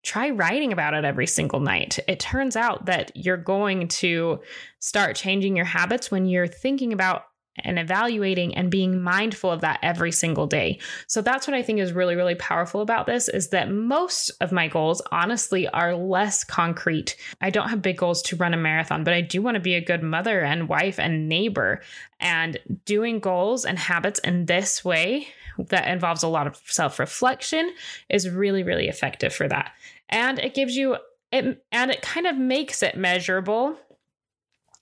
try 0.03 0.31
writing 0.31 0.73
about 0.73 0.95
it 0.95 1.05
every 1.05 1.27
single 1.27 1.61
night. 1.61 1.99
It 2.09 2.21
turns 2.21 2.57
out 2.57 2.87
that 2.87 3.13
you're 3.15 3.37
going 3.37 3.89
to 3.89 4.41
start 4.79 5.17
changing 5.17 5.57
your 5.57 5.67
habits 5.67 6.11
when 6.11 6.27
you're 6.27 6.47
thinking 6.47 6.93
about 6.93 7.25
and 7.59 7.79
evaluating 7.79 8.55
and 8.55 8.71
being 8.71 9.03
mindful 9.03 9.51
of 9.51 9.61
that 9.61 9.79
every 9.83 10.13
single 10.13 10.47
day. 10.47 10.79
So 11.07 11.21
that's 11.21 11.47
what 11.47 11.55
I 11.55 11.63
think 11.63 11.81
is 11.81 11.93
really 11.93 12.17
really 12.17 12.35
powerful 12.35 12.81
about 12.81 13.07
this 13.07 13.29
is 13.29 13.49
that 13.49 13.71
most 13.71 14.31
of 14.41 14.53
my 14.53 14.69
goals 14.69 15.03
honestly 15.13 15.69
are 15.69 15.95
less 15.95 16.45
concrete. 16.45 17.17
I 17.41 17.51
don't 17.51 17.69
have 17.69 17.83
big 17.83 17.99
goals 17.99 18.23
to 18.23 18.37
run 18.37 18.55
a 18.55 18.57
marathon, 18.57 19.05
but 19.05 19.15
I 19.15 19.21
do 19.21 19.43
want 19.43 19.57
to 19.57 19.61
be 19.61 19.75
a 19.75 19.85
good 19.85 20.03
mother 20.03 20.41
and 20.41 20.69
wife 20.69 20.99
and 20.99 21.29
neighbor 21.29 21.83
and 22.21 22.59
doing 22.85 23.21
goals 23.21 23.65
and 23.65 23.79
habits 23.79 24.21
in 24.21 24.47
this 24.47 24.85
way 24.85 25.29
that 25.59 25.89
involves 25.89 26.23
a 26.23 26.29
lot 26.29 26.47
of 26.47 26.61
self-reflection 26.65 27.73
is 28.09 28.29
really 28.29 28.63
really 28.63 28.89
effective 28.89 29.33
for 29.33 29.49
that. 29.49 29.73
And 30.09 30.39
it 30.39 30.55
gives 30.55 30.77
you 30.77 30.97
it 31.33 31.65
and 31.73 31.91
it 31.91 32.03
kind 32.03 32.27
of 32.27 32.37
makes 32.37 32.83
it 32.83 32.97
measurable 32.97 33.77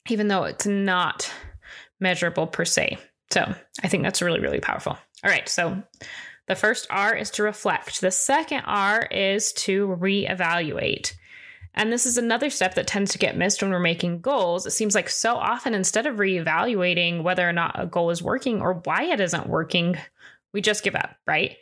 even 0.09 0.29
though 0.29 0.45
it's 0.45 0.67
not 0.67 1.31
measurable 2.01 2.47
per 2.47 2.65
se. 2.65 2.99
So 3.31 3.55
I 3.83 3.89
think 3.89 4.03
that's 4.03 4.23
really, 4.23 4.41
really 4.41 4.61
powerful. 4.61 4.97
All 5.25 5.31
right. 5.31 5.49
So 5.49 5.83
the 6.47 6.55
first 6.55 6.87
R 6.91 7.15
is 7.15 7.31
to 7.33 7.43
reflect, 7.43 8.01
the 8.01 8.11
second 8.11 8.63
R 8.67 9.03
is 9.03 9.53
to 9.55 9.89
reevaluate. 9.89 11.13
And 11.75 11.93
this 11.93 12.07
is 12.07 12.17
another 12.17 12.51
step 12.51 12.75
that 12.75 12.87
tends 12.87 13.13
to 13.13 13.19
get 13.19 13.37
missed 13.37 13.63
when 13.63 13.71
we're 13.71 13.79
making 13.79 14.21
goals. 14.21 14.67
It 14.67 14.73
seems 14.73 14.95
like 14.95 15.09
so 15.09 15.37
often, 15.37 15.75
instead 15.75 16.07
of 16.07 16.17
reevaluating 16.17 17.23
whether 17.23 17.49
or 17.49 17.53
not 17.53 17.81
a 17.81 17.87
goal 17.87 18.11
is 18.11 18.23
working 18.23 18.61
or 18.61 18.81
why 18.85 19.05
it 19.05 19.21
isn't 19.21 19.49
working, 19.49 19.97
we 20.53 20.61
just 20.61 20.83
give 20.83 20.97
up, 20.97 21.17
right? 21.27 21.57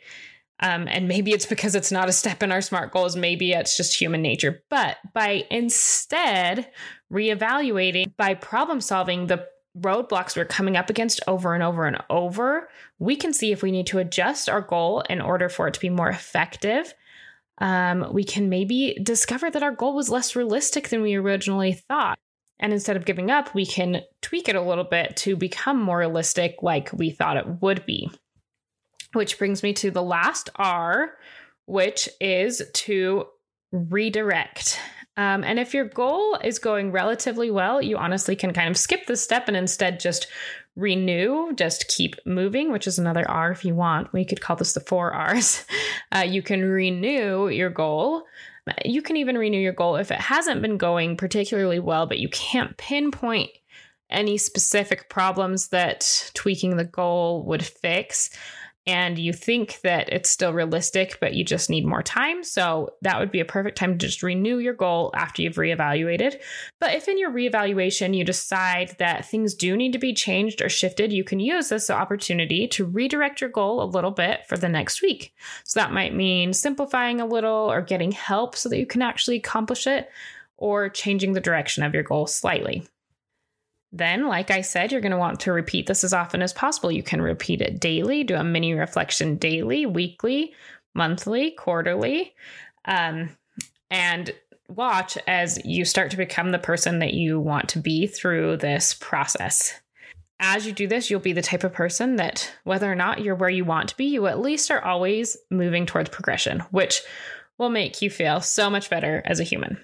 Um, 0.59 0.87
and 0.87 1.07
maybe 1.07 1.33
it's 1.33 1.45
because 1.45 1.75
it's 1.75 1.91
not 1.91 2.09
a 2.09 2.13
step 2.13 2.41
in 2.41 2.51
our 2.51 2.61
SMART 2.61 2.91
goals. 2.91 3.15
Maybe 3.15 3.51
it's 3.51 3.77
just 3.77 3.99
human 3.99 4.23
nature. 4.23 4.63
But 4.69 4.97
by 5.13 5.45
instead 5.51 6.71
reevaluating, 7.13 8.15
by 8.17 8.33
problem 8.33 8.81
solving 8.81 9.27
the 9.27 9.45
roadblocks 9.79 10.35
we're 10.35 10.45
coming 10.45 10.77
up 10.77 10.89
against 10.89 11.21
over 11.27 11.53
and 11.53 11.63
over 11.63 11.85
and 11.85 11.97
over, 12.09 12.69
we 12.99 13.15
can 13.15 13.33
see 13.33 13.51
if 13.51 13.61
we 13.61 13.71
need 13.71 13.87
to 13.87 13.99
adjust 13.99 14.49
our 14.49 14.61
goal 14.61 15.01
in 15.09 15.21
order 15.21 15.49
for 15.49 15.67
it 15.67 15.73
to 15.73 15.79
be 15.79 15.89
more 15.89 16.09
effective. 16.09 16.93
Um, 17.59 18.07
we 18.11 18.23
can 18.23 18.49
maybe 18.49 18.97
discover 19.01 19.49
that 19.49 19.63
our 19.63 19.71
goal 19.71 19.95
was 19.95 20.09
less 20.09 20.35
realistic 20.35 20.89
than 20.89 21.01
we 21.01 21.15
originally 21.15 21.73
thought. 21.73 22.17
And 22.59 22.73
instead 22.73 22.97
of 22.97 23.05
giving 23.05 23.29
up, 23.29 23.53
we 23.53 23.65
can 23.65 24.01
tweak 24.21 24.49
it 24.49 24.55
a 24.55 24.61
little 24.61 24.83
bit 24.83 25.15
to 25.17 25.35
become 25.35 25.81
more 25.81 25.99
realistic, 25.99 26.57
like 26.61 26.91
we 26.91 27.11
thought 27.11 27.37
it 27.37 27.61
would 27.61 27.85
be. 27.85 28.09
Which 29.13 29.37
brings 29.37 29.63
me 29.63 29.73
to 29.73 29.91
the 29.91 30.03
last 30.03 30.49
R, 30.55 31.11
which 31.65 32.09
is 32.19 32.61
to 32.73 33.27
redirect. 33.71 34.79
Um, 35.17 35.43
and 35.43 35.59
if 35.59 35.73
your 35.73 35.85
goal 35.85 36.37
is 36.43 36.59
going 36.59 36.91
relatively 36.91 37.49
well, 37.49 37.81
you 37.81 37.97
honestly 37.97 38.35
can 38.35 38.53
kind 38.53 38.69
of 38.69 38.77
skip 38.77 39.07
this 39.07 39.23
step 39.23 39.47
and 39.47 39.57
instead 39.57 39.99
just 39.99 40.27
renew, 40.75 41.53
just 41.53 41.87
keep 41.87 42.15
moving, 42.23 42.71
which 42.71 42.85
is 42.85 42.99
another 42.99 43.27
R 43.29 43.51
if 43.51 43.65
you 43.65 43.73
want. 43.73 44.13
We 44.13 44.23
could 44.23 44.41
call 44.41 44.55
this 44.55 44.73
the 44.73 44.79
four 44.79 45.11
R's. 45.11 45.65
Uh, 46.09 46.19
you 46.19 46.41
can 46.41 46.63
renew 46.63 47.49
your 47.49 47.69
goal. 47.69 48.23
You 48.85 49.01
can 49.01 49.17
even 49.17 49.37
renew 49.37 49.59
your 49.59 49.73
goal 49.73 49.97
if 49.97 50.09
it 50.09 50.19
hasn't 50.19 50.61
been 50.61 50.77
going 50.77 51.17
particularly 51.17 51.79
well, 51.79 52.05
but 52.05 52.17
you 52.17 52.29
can't 52.29 52.77
pinpoint 52.77 53.49
any 54.09 54.37
specific 54.37 55.09
problems 55.09 55.67
that 55.67 56.31
tweaking 56.33 56.77
the 56.77 56.85
goal 56.85 57.43
would 57.43 57.63
fix 57.65 58.29
and 58.87 59.19
you 59.19 59.33
think 59.33 59.81
that 59.81 60.07
it's 60.13 60.29
still 60.29 60.53
realistic, 60.53 61.17
but 61.19 61.33
you 61.33 61.43
just 61.43 61.69
need 61.69 61.85
more 61.85 62.01
time. 62.01 62.41
So 62.41 62.93
that 63.01 63.19
would 63.19 63.31
be 63.31 63.41
a 63.41 63.45
perfect 63.45 63.77
time 63.77 63.97
to 63.97 64.05
just 64.05 64.23
renew 64.23 64.59
your 64.59 64.73
goal 64.73 65.11
after 65.13 65.41
you've 65.41 65.57
reevaluated. 65.57 66.39
But 66.79 66.93
if 66.93 67.09
in 67.09 67.19
your 67.19 67.29
reevaluation 67.29 68.15
you 68.15 68.23
decide 68.23 68.95
that 68.97 69.25
things 69.25 69.53
do 69.53 69.75
need 69.75 69.91
to 69.91 69.99
be 69.99 70.13
changed 70.13 70.61
or 70.61 70.69
shifted, 70.69 71.11
you 71.11 71.25
can 71.25 71.41
use 71.41 71.67
this 71.67 71.89
opportunity 71.89 72.65
to 72.69 72.85
redirect 72.85 73.41
your 73.41 73.49
goal 73.49 73.83
a 73.83 73.85
little 73.85 74.11
bit 74.11 74.47
for 74.47 74.55
the 74.55 74.69
next 74.69 75.01
week. 75.01 75.33
So 75.65 75.81
that 75.81 75.91
might 75.91 76.15
mean 76.15 76.53
simplifying 76.53 77.19
a 77.19 77.25
little 77.25 77.69
or 77.69 77.81
getting 77.81 78.13
help 78.13 78.55
so 78.55 78.69
that 78.69 78.79
you 78.79 78.85
can 78.85 79.01
actually 79.01 79.35
accomplish 79.35 79.85
it 79.85 80.09
or 80.55 80.87
changing 80.87 81.33
the 81.33 81.41
direction 81.41 81.83
of 81.83 81.93
your 81.93 82.03
goal 82.03 82.25
slightly. 82.25 82.87
Then, 83.91 84.27
like 84.27 84.51
I 84.51 84.61
said, 84.61 84.91
you're 84.91 85.01
going 85.01 85.11
to 85.11 85.17
want 85.17 85.39
to 85.41 85.53
repeat 85.53 85.87
this 85.87 86.03
as 86.03 86.13
often 86.13 86.41
as 86.41 86.53
possible. 86.53 86.91
You 86.91 87.03
can 87.03 87.21
repeat 87.21 87.61
it 87.61 87.79
daily, 87.79 88.23
do 88.23 88.35
a 88.35 88.43
mini 88.43 88.73
reflection 88.73 89.37
daily, 89.37 89.85
weekly, 89.85 90.53
monthly, 90.93 91.51
quarterly, 91.51 92.33
um, 92.85 93.29
and 93.89 94.33
watch 94.67 95.17
as 95.27 95.63
you 95.63 95.85
start 95.85 96.11
to 96.11 96.17
become 96.17 96.51
the 96.51 96.59
person 96.59 96.99
that 96.99 97.13
you 97.13 97.39
want 97.39 97.69
to 97.69 97.79
be 97.79 98.07
through 98.07 98.57
this 98.57 98.93
process. 98.95 99.79
As 100.39 100.67
you 100.67 100.73
do 100.73 100.87
this, 100.87 101.09
you'll 101.09 101.19
be 101.19 101.33
the 101.33 101.41
type 101.41 101.63
of 101.63 101.73
person 101.73 102.17
that, 102.17 102.51
whether 102.63 102.91
or 102.91 102.95
not 102.95 103.21
you're 103.21 103.35
where 103.35 103.49
you 103.49 103.65
want 103.65 103.89
to 103.89 103.97
be, 103.97 104.05
you 104.05 104.27
at 104.27 104.39
least 104.39 104.69
are 104.69 104.83
always 104.83 105.37
moving 105.49 105.85
towards 105.85 106.09
progression, 106.09 106.59
which 106.71 107.01
will 107.57 107.69
make 107.69 108.01
you 108.01 108.09
feel 108.09 108.41
so 108.41 108.69
much 108.69 108.89
better 108.89 109.23
as 109.25 109.39
a 109.39 109.43
human. 109.43 109.79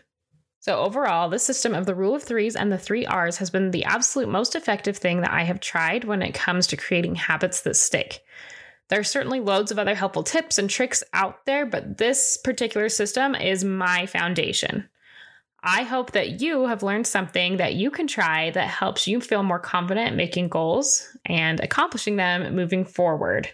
So, 0.63 0.79
overall, 0.79 1.27
this 1.27 1.43
system 1.43 1.73
of 1.73 1.85
the 1.85 1.93
rule 1.93 2.15
of 2.15 2.23
threes 2.23 2.55
and 2.55 2.71
the 2.71 2.77
three 2.77 3.05
R's 3.05 3.35
has 3.39 3.49
been 3.49 3.71
the 3.71 3.83
absolute 3.83 4.29
most 4.29 4.55
effective 4.55 4.95
thing 4.95 5.19
that 5.19 5.33
I 5.33 5.43
have 5.43 5.59
tried 5.59 6.05
when 6.05 6.21
it 6.21 6.33
comes 6.33 6.67
to 6.67 6.77
creating 6.77 7.15
habits 7.15 7.59
that 7.63 7.75
stick. 7.75 8.23
There 8.87 9.01
are 9.01 9.03
certainly 9.03 9.41
loads 9.41 9.71
of 9.71 9.77
other 9.77 9.93
helpful 9.93 10.23
tips 10.23 10.57
and 10.57 10.69
tricks 10.69 11.03
out 11.11 11.45
there, 11.45 11.65
but 11.65 11.97
this 11.97 12.37
particular 12.37 12.87
system 12.87 13.35
is 13.35 13.65
my 13.65 14.05
foundation. 14.05 14.87
I 15.61 15.83
hope 15.83 16.13
that 16.13 16.39
you 16.39 16.67
have 16.67 16.81
learned 16.81 17.07
something 17.07 17.57
that 17.57 17.73
you 17.73 17.91
can 17.91 18.07
try 18.07 18.49
that 18.51 18.69
helps 18.69 19.05
you 19.05 19.19
feel 19.19 19.43
more 19.43 19.59
confident 19.59 20.15
making 20.15 20.47
goals 20.47 21.09
and 21.25 21.59
accomplishing 21.59 22.15
them 22.15 22.55
moving 22.55 22.85
forward. 22.85 23.49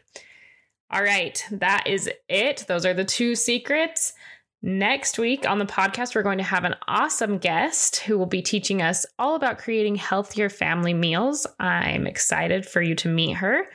All 0.91 1.01
right, 1.01 1.43
that 1.49 1.87
is 1.87 2.07
it. 2.27 2.65
Those 2.67 2.85
are 2.85 2.93
the 2.93 3.03
two 3.03 3.33
secrets. 3.33 4.13
Next 4.61 5.17
week 5.17 5.47
on 5.47 5.57
the 5.57 5.65
podcast, 5.65 6.15
we're 6.15 6.23
going 6.23 6.37
to 6.39 6.43
have 6.43 6.65
an 6.65 6.75
awesome 6.85 7.37
guest 7.37 7.97
who 7.97 8.17
will 8.17 8.25
be 8.25 8.41
teaching 8.41 8.81
us 8.81 9.05
all 9.17 9.35
about 9.35 9.57
creating 9.57 9.95
healthier 9.95 10.49
family 10.49 10.93
meals. 10.93 11.47
I'm 11.59 12.05
excited 12.05 12.65
for 12.65 12.81
you 12.81 12.93
to 12.95 13.07
meet 13.07 13.37
her. 13.37 13.69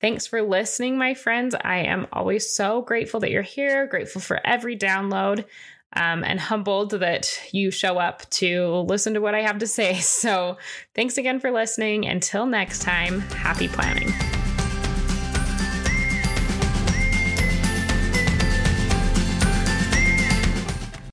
Thanks 0.00 0.26
for 0.26 0.42
listening, 0.42 0.98
my 0.98 1.14
friends. 1.14 1.54
I 1.62 1.78
am 1.78 2.08
always 2.12 2.50
so 2.50 2.82
grateful 2.82 3.20
that 3.20 3.30
you're 3.30 3.42
here, 3.42 3.86
grateful 3.86 4.20
for 4.20 4.40
every 4.44 4.76
download, 4.76 5.44
um, 5.92 6.24
and 6.24 6.40
humbled 6.40 6.90
that 6.90 7.40
you 7.52 7.70
show 7.70 7.98
up 7.98 8.28
to 8.30 8.84
listen 8.88 9.14
to 9.14 9.20
what 9.20 9.36
I 9.36 9.42
have 9.42 9.58
to 9.58 9.66
say. 9.66 10.00
So, 10.00 10.58
thanks 10.94 11.18
again 11.18 11.38
for 11.38 11.52
listening. 11.52 12.04
Until 12.04 12.46
next 12.46 12.82
time, 12.82 13.20
happy 13.20 13.68
planning. 13.68 14.12